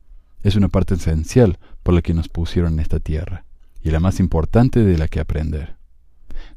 es 0.45 0.55
una 0.55 0.69
parte 0.69 0.95
esencial 0.95 1.59
por 1.83 1.93
la 1.93 2.01
que 2.01 2.15
nos 2.15 2.29
pusieron 2.29 2.75
en 2.75 2.79
esta 2.79 3.01
tierra, 3.01 3.45
y 3.83 3.91
la 3.91 3.99
más 3.99 4.21
importante 4.21 4.85
de 4.85 4.97
la 4.97 5.09
que 5.09 5.19
aprender. 5.19 5.75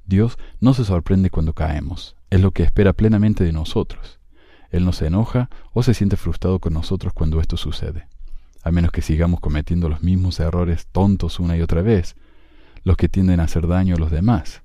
Dios 0.06 0.38
no 0.60 0.76
se 0.76 0.86
sorprende 0.86 1.32
cuando 1.32 1.54
caemos, 1.54 2.15
es 2.30 2.41
lo 2.41 2.52
que 2.52 2.62
espera 2.62 2.93
plenamente 2.93 3.43
de 3.43 3.54
nosotros. 3.54 4.19
Él 4.69 4.86
no 4.86 4.93
se 4.93 5.08
enoja 5.08 5.50
o 5.74 5.82
se 5.82 5.95
siente 5.95 6.15
frustrado 6.15 6.60
con 6.60 6.74
nosotros 6.74 7.12
cuando 7.12 7.41
esto 7.41 7.58
sucede, 7.58 8.06
a 8.62 8.69
menos 8.69 8.91
que 8.91 9.02
sigamos 9.02 9.39
cometiendo 9.39 9.89
los 9.89 10.04
mismos 10.04 10.39
errores 10.39 10.86
tontos 10.91 11.39
una 11.39 11.58
y 11.58 11.63
otra 11.63 11.82
vez, 11.82 12.15
los 12.84 12.97
que 12.97 13.10
tienden 13.10 13.39
a 13.39 13.45
hacer 13.45 13.65
daño 13.65 13.95
a 13.95 14.00
los 14.00 14.12
demás. 14.12 14.62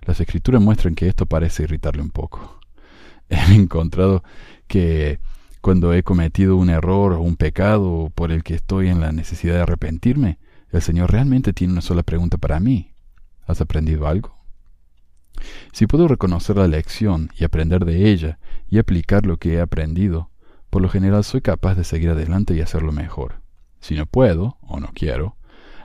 Las 0.00 0.18
escrituras 0.18 0.62
muestran 0.62 0.94
que 0.94 1.08
esto 1.08 1.26
parece 1.26 1.64
irritarle 1.64 2.00
un 2.00 2.10
poco. 2.10 2.58
He 3.28 3.54
encontrado 3.54 4.22
que 4.66 5.18
cuando 5.60 5.92
he 5.92 6.02
cometido 6.02 6.56
un 6.56 6.70
error 6.70 7.12
o 7.12 7.20
un 7.20 7.36
pecado 7.36 8.10
por 8.14 8.30
el 8.30 8.42
que 8.44 8.54
estoy 8.54 8.88
en 8.88 9.00
la 9.00 9.12
necesidad 9.12 9.54
de 9.54 9.62
arrepentirme, 9.62 10.38
el 10.70 10.82
Señor 10.82 11.10
realmente 11.10 11.52
tiene 11.52 11.72
una 11.72 11.82
sola 11.82 12.02
pregunta 12.02 12.38
para 12.38 12.60
mí. 12.60 12.92
¿Has 13.46 13.60
aprendido 13.60 14.06
algo? 14.06 14.36
Si 15.72 15.86
puedo 15.86 16.08
reconocer 16.08 16.56
la 16.56 16.68
lección 16.68 17.30
y 17.38 17.44
aprender 17.44 17.84
de 17.84 18.10
ella 18.10 18.38
y 18.68 18.78
aplicar 18.78 19.26
lo 19.26 19.36
que 19.36 19.54
he 19.54 19.60
aprendido, 19.60 20.30
por 20.70 20.82
lo 20.82 20.88
general 20.88 21.24
soy 21.24 21.40
capaz 21.40 21.74
de 21.74 21.84
seguir 21.84 22.10
adelante 22.10 22.54
y 22.54 22.60
hacerlo 22.60 22.92
mejor. 22.92 23.40
Si 23.80 23.94
no 23.94 24.06
puedo, 24.06 24.58
o 24.62 24.80
no 24.80 24.90
quiero, 24.94 25.36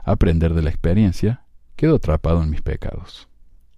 aprender 0.04 0.54
de 0.54 0.64
la 0.64 0.70
experiencia, 0.70 1.46
quedo 1.76 1.96
atrapado 1.96 2.42
en 2.44 2.50
mis 2.50 2.62
pecados. 2.62 3.28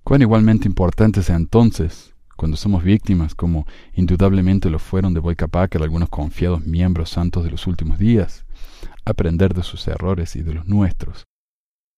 Cuán 0.04 0.22
igualmente 0.22 0.68
importante 0.68 1.22
es 1.22 1.30
entonces, 1.30 2.13
cuando 2.44 2.58
somos 2.58 2.84
víctimas, 2.84 3.36
como 3.36 3.66
indudablemente 3.94 4.70
lo 4.70 4.78
fueron 4.78 5.14
de 5.14 5.22
Boyka 5.22 5.48
algunos 5.80 6.10
confiados 6.10 6.66
miembros 6.66 7.10
santos 7.10 7.46
de 7.46 7.52
los 7.52 7.68
últimos 7.68 7.98
días, 7.98 8.46
aprender 9.06 9.54
de 9.54 9.64
sus 9.64 9.88
errores 9.88 10.36
y 10.36 10.42
de 10.42 10.54
los 10.54 10.68
nuestros, 10.68 11.24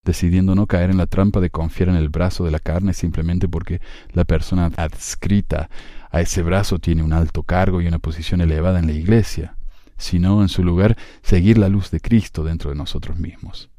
decidiendo 0.04 0.54
no 0.54 0.68
caer 0.68 0.92
en 0.92 0.98
la 0.98 1.08
trampa 1.08 1.40
de 1.40 1.50
confiar 1.50 1.90
en 1.90 1.96
el 1.96 2.10
brazo 2.10 2.46
de 2.46 2.52
la 2.52 2.60
carne 2.60 2.94
simplemente 2.94 3.48
porque 3.48 3.82
la 4.14 4.24
persona 4.24 4.70
adscrita 4.78 5.68
a 6.12 6.22
ese 6.22 6.44
brazo 6.44 6.78
tiene 6.78 7.02
un 7.02 7.14
alto 7.14 7.42
cargo 7.42 7.82
y 7.82 7.88
una 7.88 7.98
posición 7.98 8.40
elevada 8.40 8.78
en 8.78 8.86
la 8.86 8.94
iglesia, 8.94 9.58
sino 9.98 10.44
en 10.44 10.50
su 10.50 10.64
lugar 10.64 10.96
seguir 11.24 11.58
la 11.58 11.70
luz 11.70 11.90
de 11.90 12.02
Cristo 12.02 12.44
dentro 12.44 12.70
de 12.70 12.76
nosotros 12.76 13.18
mismos. 13.18 13.72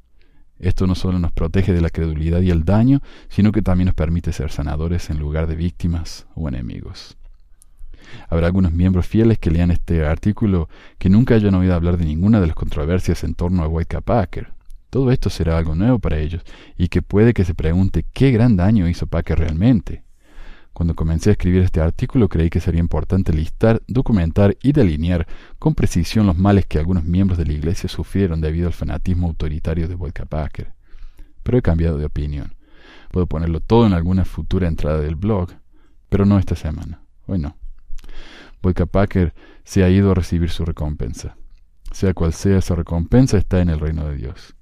Esto 0.58 0.86
no 0.86 0.94
solo 0.94 1.18
nos 1.18 1.32
protege 1.32 1.72
de 1.72 1.80
la 1.80 1.90
credulidad 1.90 2.40
y 2.40 2.50
el 2.50 2.64
daño, 2.64 3.00
sino 3.28 3.52
que 3.52 3.62
también 3.62 3.86
nos 3.86 3.94
permite 3.94 4.32
ser 4.32 4.50
sanadores 4.50 5.10
en 5.10 5.18
lugar 5.18 5.46
de 5.46 5.56
víctimas 5.56 6.26
o 6.34 6.48
enemigos. 6.48 7.16
Habrá 8.28 8.46
algunos 8.46 8.72
miembros 8.72 9.06
fieles 9.06 9.38
que 9.38 9.50
lean 9.50 9.70
este 9.70 10.06
artículo 10.06 10.68
que 10.98 11.10
nunca 11.10 11.34
hayan 11.34 11.54
oído 11.54 11.74
hablar 11.74 11.96
de 11.96 12.04
ninguna 12.04 12.40
de 12.40 12.46
las 12.46 12.56
controversias 12.56 13.24
en 13.24 13.34
torno 13.34 13.62
a 13.62 13.68
White 13.68 14.00
Packer 14.02 14.56
todo 14.96 15.10
esto 15.10 15.28
será 15.28 15.58
algo 15.58 15.74
nuevo 15.74 15.98
para 15.98 16.18
ellos 16.18 16.42
y 16.78 16.88
que 16.88 17.02
puede 17.02 17.34
que 17.34 17.44
se 17.44 17.52
pregunte 17.52 18.06
qué 18.14 18.30
gran 18.30 18.56
daño 18.56 18.88
hizo 18.88 19.06
Packer 19.06 19.38
realmente. 19.38 20.05
Cuando 20.76 20.94
comencé 20.94 21.30
a 21.30 21.32
escribir 21.32 21.62
este 21.62 21.80
artículo 21.80 22.28
creí 22.28 22.50
que 22.50 22.60
sería 22.60 22.80
importante 22.80 23.32
listar, 23.32 23.80
documentar 23.88 24.58
y 24.62 24.72
delinear 24.72 25.26
con 25.58 25.74
precisión 25.74 26.26
los 26.26 26.36
males 26.36 26.66
que 26.66 26.78
algunos 26.78 27.02
miembros 27.02 27.38
de 27.38 27.46
la 27.46 27.54
Iglesia 27.54 27.88
sufrieron 27.88 28.42
debido 28.42 28.66
al 28.66 28.74
fanatismo 28.74 29.28
autoritario 29.28 29.88
de 29.88 29.94
Volker 29.94 30.26
Packer. 30.26 30.74
Pero 31.42 31.56
he 31.56 31.62
cambiado 31.62 31.96
de 31.96 32.04
opinión. 32.04 32.56
Puedo 33.10 33.26
ponerlo 33.26 33.60
todo 33.60 33.86
en 33.86 33.94
alguna 33.94 34.26
futura 34.26 34.68
entrada 34.68 35.00
del 35.00 35.16
blog, 35.16 35.48
pero 36.10 36.26
no 36.26 36.38
esta 36.38 36.56
semana. 36.56 37.00
Hoy 37.26 37.38
no. 37.38 37.56
Packer 38.60 39.32
se 39.64 39.82
ha 39.82 39.88
ido 39.88 40.10
a 40.10 40.14
recibir 40.14 40.50
su 40.50 40.66
recompensa. 40.66 41.38
Sea 41.90 42.12
cual 42.12 42.34
sea 42.34 42.58
esa 42.58 42.74
recompensa, 42.74 43.38
está 43.38 43.62
en 43.62 43.70
el 43.70 43.80
reino 43.80 44.06
de 44.06 44.16
Dios. 44.16 44.54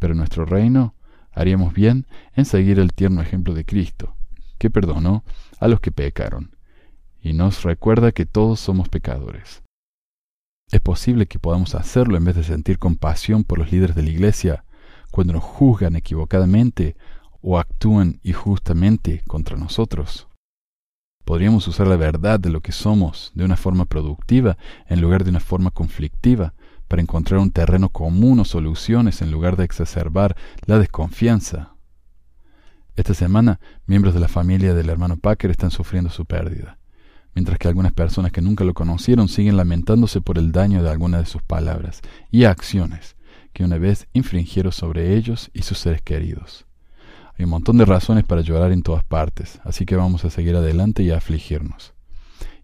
Pero 0.00 0.14
en 0.14 0.18
nuestro 0.18 0.46
reino 0.46 0.96
haríamos 1.30 1.74
bien 1.74 2.08
en 2.34 2.44
seguir 2.44 2.80
el 2.80 2.92
tierno 2.92 3.22
ejemplo 3.22 3.54
de 3.54 3.64
Cristo, 3.64 4.16
que 4.58 4.70
perdonó 4.70 5.24
a 5.58 5.68
los 5.68 5.80
que 5.80 5.92
pecaron, 5.92 6.56
y 7.22 7.32
nos 7.32 7.62
recuerda 7.62 8.12
que 8.12 8.26
todos 8.26 8.60
somos 8.60 8.88
pecadores. 8.88 9.62
Es 10.70 10.80
posible 10.80 11.26
que 11.26 11.38
podamos 11.38 11.74
hacerlo 11.74 12.16
en 12.16 12.24
vez 12.24 12.36
de 12.36 12.44
sentir 12.44 12.78
compasión 12.78 13.44
por 13.44 13.58
los 13.58 13.70
líderes 13.70 13.94
de 13.94 14.02
la 14.02 14.10
Iglesia 14.10 14.64
cuando 15.10 15.34
nos 15.34 15.44
juzgan 15.44 15.96
equivocadamente 15.96 16.96
o 17.40 17.58
actúan 17.58 18.20
injustamente 18.22 19.22
contra 19.26 19.56
nosotros. 19.56 20.26
Podríamos 21.24 21.68
usar 21.68 21.86
la 21.86 21.96
verdad 21.96 22.40
de 22.40 22.50
lo 22.50 22.60
que 22.60 22.72
somos 22.72 23.32
de 23.34 23.44
una 23.44 23.56
forma 23.56 23.84
productiva 23.84 24.58
en 24.88 25.00
lugar 25.00 25.24
de 25.24 25.30
una 25.30 25.40
forma 25.40 25.70
conflictiva 25.70 26.54
para 26.88 27.00
encontrar 27.00 27.40
un 27.40 27.50
terreno 27.50 27.88
común 27.88 28.40
o 28.40 28.44
soluciones 28.44 29.22
en 29.22 29.30
lugar 29.30 29.56
de 29.56 29.64
exacerbar 29.64 30.36
la 30.66 30.78
desconfianza. 30.78 31.73
Esta 32.96 33.12
semana, 33.12 33.58
miembros 33.86 34.14
de 34.14 34.20
la 34.20 34.28
familia 34.28 34.72
del 34.72 34.88
hermano 34.88 35.16
Packer 35.16 35.50
están 35.50 35.72
sufriendo 35.72 36.10
su 36.10 36.26
pérdida, 36.26 36.78
mientras 37.34 37.58
que 37.58 37.66
algunas 37.66 37.92
personas 37.92 38.30
que 38.30 38.40
nunca 38.40 38.62
lo 38.62 38.72
conocieron 38.72 39.26
siguen 39.26 39.56
lamentándose 39.56 40.20
por 40.20 40.38
el 40.38 40.52
daño 40.52 40.80
de 40.80 40.90
algunas 40.90 41.22
de 41.22 41.26
sus 41.26 41.42
palabras 41.42 42.02
y 42.30 42.44
acciones 42.44 43.16
que 43.52 43.64
una 43.64 43.78
vez 43.78 44.06
infringieron 44.12 44.70
sobre 44.70 45.16
ellos 45.16 45.50
y 45.52 45.62
sus 45.62 45.78
seres 45.78 46.02
queridos. 46.02 46.66
Hay 47.36 47.46
un 47.46 47.50
montón 47.50 47.78
de 47.78 47.84
razones 47.84 48.22
para 48.22 48.42
llorar 48.42 48.70
en 48.70 48.82
todas 48.82 49.02
partes, 49.02 49.60
así 49.64 49.86
que 49.86 49.96
vamos 49.96 50.24
a 50.24 50.30
seguir 50.30 50.54
adelante 50.54 51.02
y 51.02 51.10
a 51.10 51.16
afligirnos. 51.16 51.94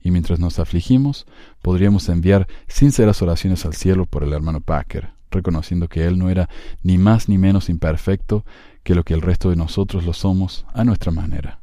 Y 0.00 0.12
mientras 0.12 0.38
nos 0.38 0.60
afligimos, 0.60 1.26
podríamos 1.60 2.08
enviar 2.08 2.46
sinceras 2.68 3.20
oraciones 3.20 3.66
al 3.66 3.74
cielo 3.74 4.06
por 4.06 4.22
el 4.22 4.32
hermano 4.32 4.60
Packer, 4.60 5.10
reconociendo 5.32 5.88
que 5.88 6.06
él 6.06 6.18
no 6.18 6.30
era 6.30 6.48
ni 6.84 6.98
más 6.98 7.28
ni 7.28 7.36
menos 7.36 7.68
imperfecto 7.68 8.44
que 8.82 8.94
lo 8.94 9.04
que 9.04 9.14
el 9.14 9.22
resto 9.22 9.50
de 9.50 9.56
nosotros 9.56 10.04
lo 10.04 10.12
somos 10.12 10.66
a 10.72 10.84
nuestra 10.84 11.12
manera. 11.12 11.60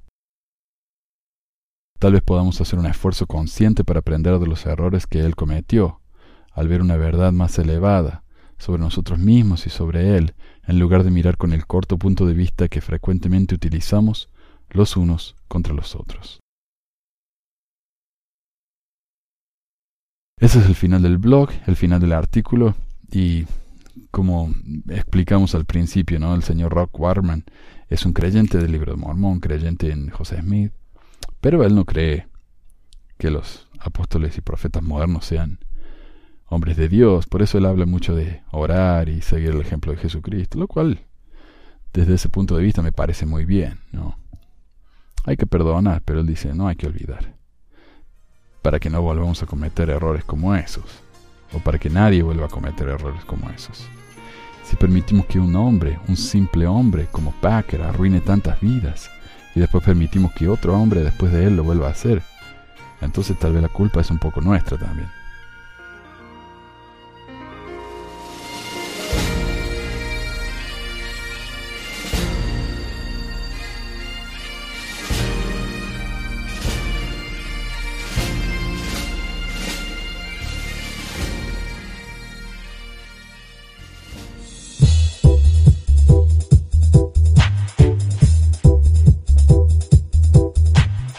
Tal 2.00 2.14
vez 2.14 2.22
podamos 2.22 2.62
hacer 2.62 2.78
un 2.78 2.86
esfuerzo 2.86 3.26
consciente 3.26 3.84
para 3.84 4.00
aprender 4.00 4.38
de 4.40 4.48
los 4.48 4.66
errores 4.66 5.08
que 5.08 5.20
él 5.20 5.36
cometió, 5.36 6.02
al 6.52 6.68
ver 6.68 6.82
una 6.82 6.98
verdad 6.98 7.32
más 7.32 7.58
elevada, 7.58 8.24
sobre 8.58 8.82
nosotros 8.82 9.20
mismos 9.20 9.66
y 9.68 9.70
sobre 9.70 10.18
Él, 10.18 10.34
en 10.68 10.80
lugar 10.80 11.04
de 11.04 11.12
mirar 11.12 11.38
con 11.38 11.54
el 11.54 11.66
corto 11.66 11.98
punto 11.98 12.26
de 12.26 12.34
vista 12.34 12.68
que 12.68 12.82
frecuentemente 12.82 13.56
utilizamos 13.56 14.30
los 14.70 14.98
unos 14.98 15.36
contra 15.48 15.74
los 15.74 15.96
otros. 15.96 16.40
Ese 20.40 20.60
es 20.60 20.66
el 20.66 20.76
final 20.76 21.02
del 21.02 21.18
blog, 21.18 21.50
el 21.66 21.76
final 21.76 22.00
del 22.00 22.14
artículo 22.14 22.76
y 23.12 23.46
como 24.12 24.54
explicamos 24.90 25.56
al 25.56 25.66
principio, 25.66 26.20
¿no? 26.20 26.36
El 26.36 26.44
señor 26.44 26.74
Rock 26.74 27.00
Warman 27.00 27.46
es 27.90 28.06
un 28.06 28.14
creyente 28.14 28.58
del 28.58 28.72
libro 28.72 28.92
de 28.94 28.98
Mormón, 28.98 29.40
creyente 29.40 29.92
en 29.92 30.10
José 30.10 30.42
Smith, 30.42 30.72
pero 31.42 31.64
él 31.64 31.76
no 31.76 31.86
cree 31.86 32.28
que 33.18 33.32
los 33.32 33.68
apóstoles 33.80 34.38
y 34.38 34.42
profetas 34.42 34.84
modernos 34.84 35.26
sean 35.26 35.60
hombres 36.48 36.78
de 36.78 36.90
Dios. 36.90 37.28
Por 37.28 37.42
eso 37.42 37.58
él 37.58 37.66
habla 37.66 37.86
mucho 37.86 38.16
de 38.16 38.42
orar 38.52 39.10
y 39.10 39.22
seguir 39.22 39.52
el 39.52 39.62
ejemplo 39.62 39.92
de 39.92 39.98
Jesucristo, 39.98 40.58
lo 40.58 40.68
cual 40.68 41.06
desde 41.94 42.16
ese 42.16 42.30
punto 42.30 42.56
de 42.56 42.64
vista 42.64 42.82
me 42.82 42.92
parece 42.92 43.26
muy 43.26 43.46
bien. 43.46 43.80
¿no? 43.92 44.18
Hay 45.26 45.38
que 45.38 45.48
perdonar, 45.48 46.02
pero 46.06 46.20
él 46.20 46.28
dice, 46.28 46.54
no 46.54 46.68
hay 46.68 46.76
que 46.76 46.88
olvidar. 46.88 47.36
Para 48.62 48.80
que 48.80 48.90
no 48.90 49.02
volvamos 49.02 49.42
a 49.44 49.46
cometer 49.46 49.90
errores 49.90 50.24
como 50.24 50.56
esos. 50.56 51.04
O 51.54 51.60
para 51.60 51.80
que 51.80 51.90
nadie 51.90 52.24
vuelva 52.24 52.46
a 52.46 52.50
cometer 52.50 52.88
errores 52.88 53.24
como 53.26 53.50
esos. 53.50 53.88
Si 54.64 54.76
permitimos 54.76 55.26
que 55.28 55.40
un 55.40 55.56
hombre, 55.56 56.00
un 56.08 56.18
simple 56.18 56.68
hombre 56.68 57.08
como 57.12 57.32
Packer, 57.32 57.82
arruine 57.82 58.20
tantas 58.20 58.60
vidas, 58.60 59.10
y 59.56 59.60
después 59.60 59.84
permitimos 59.84 60.34
que 60.34 60.50
otro 60.50 60.78
hombre 60.78 61.04
después 61.04 61.32
de 61.32 61.46
él 61.46 61.56
lo 61.56 61.64
vuelva 61.64 61.88
a 61.88 61.92
hacer, 61.92 62.22
entonces 63.02 63.38
tal 63.40 63.54
vez 63.54 63.62
la 63.62 63.70
culpa 63.70 64.02
es 64.02 64.12
un 64.12 64.20
poco 64.20 64.42
nuestra 64.42 64.78
también. 64.78 65.10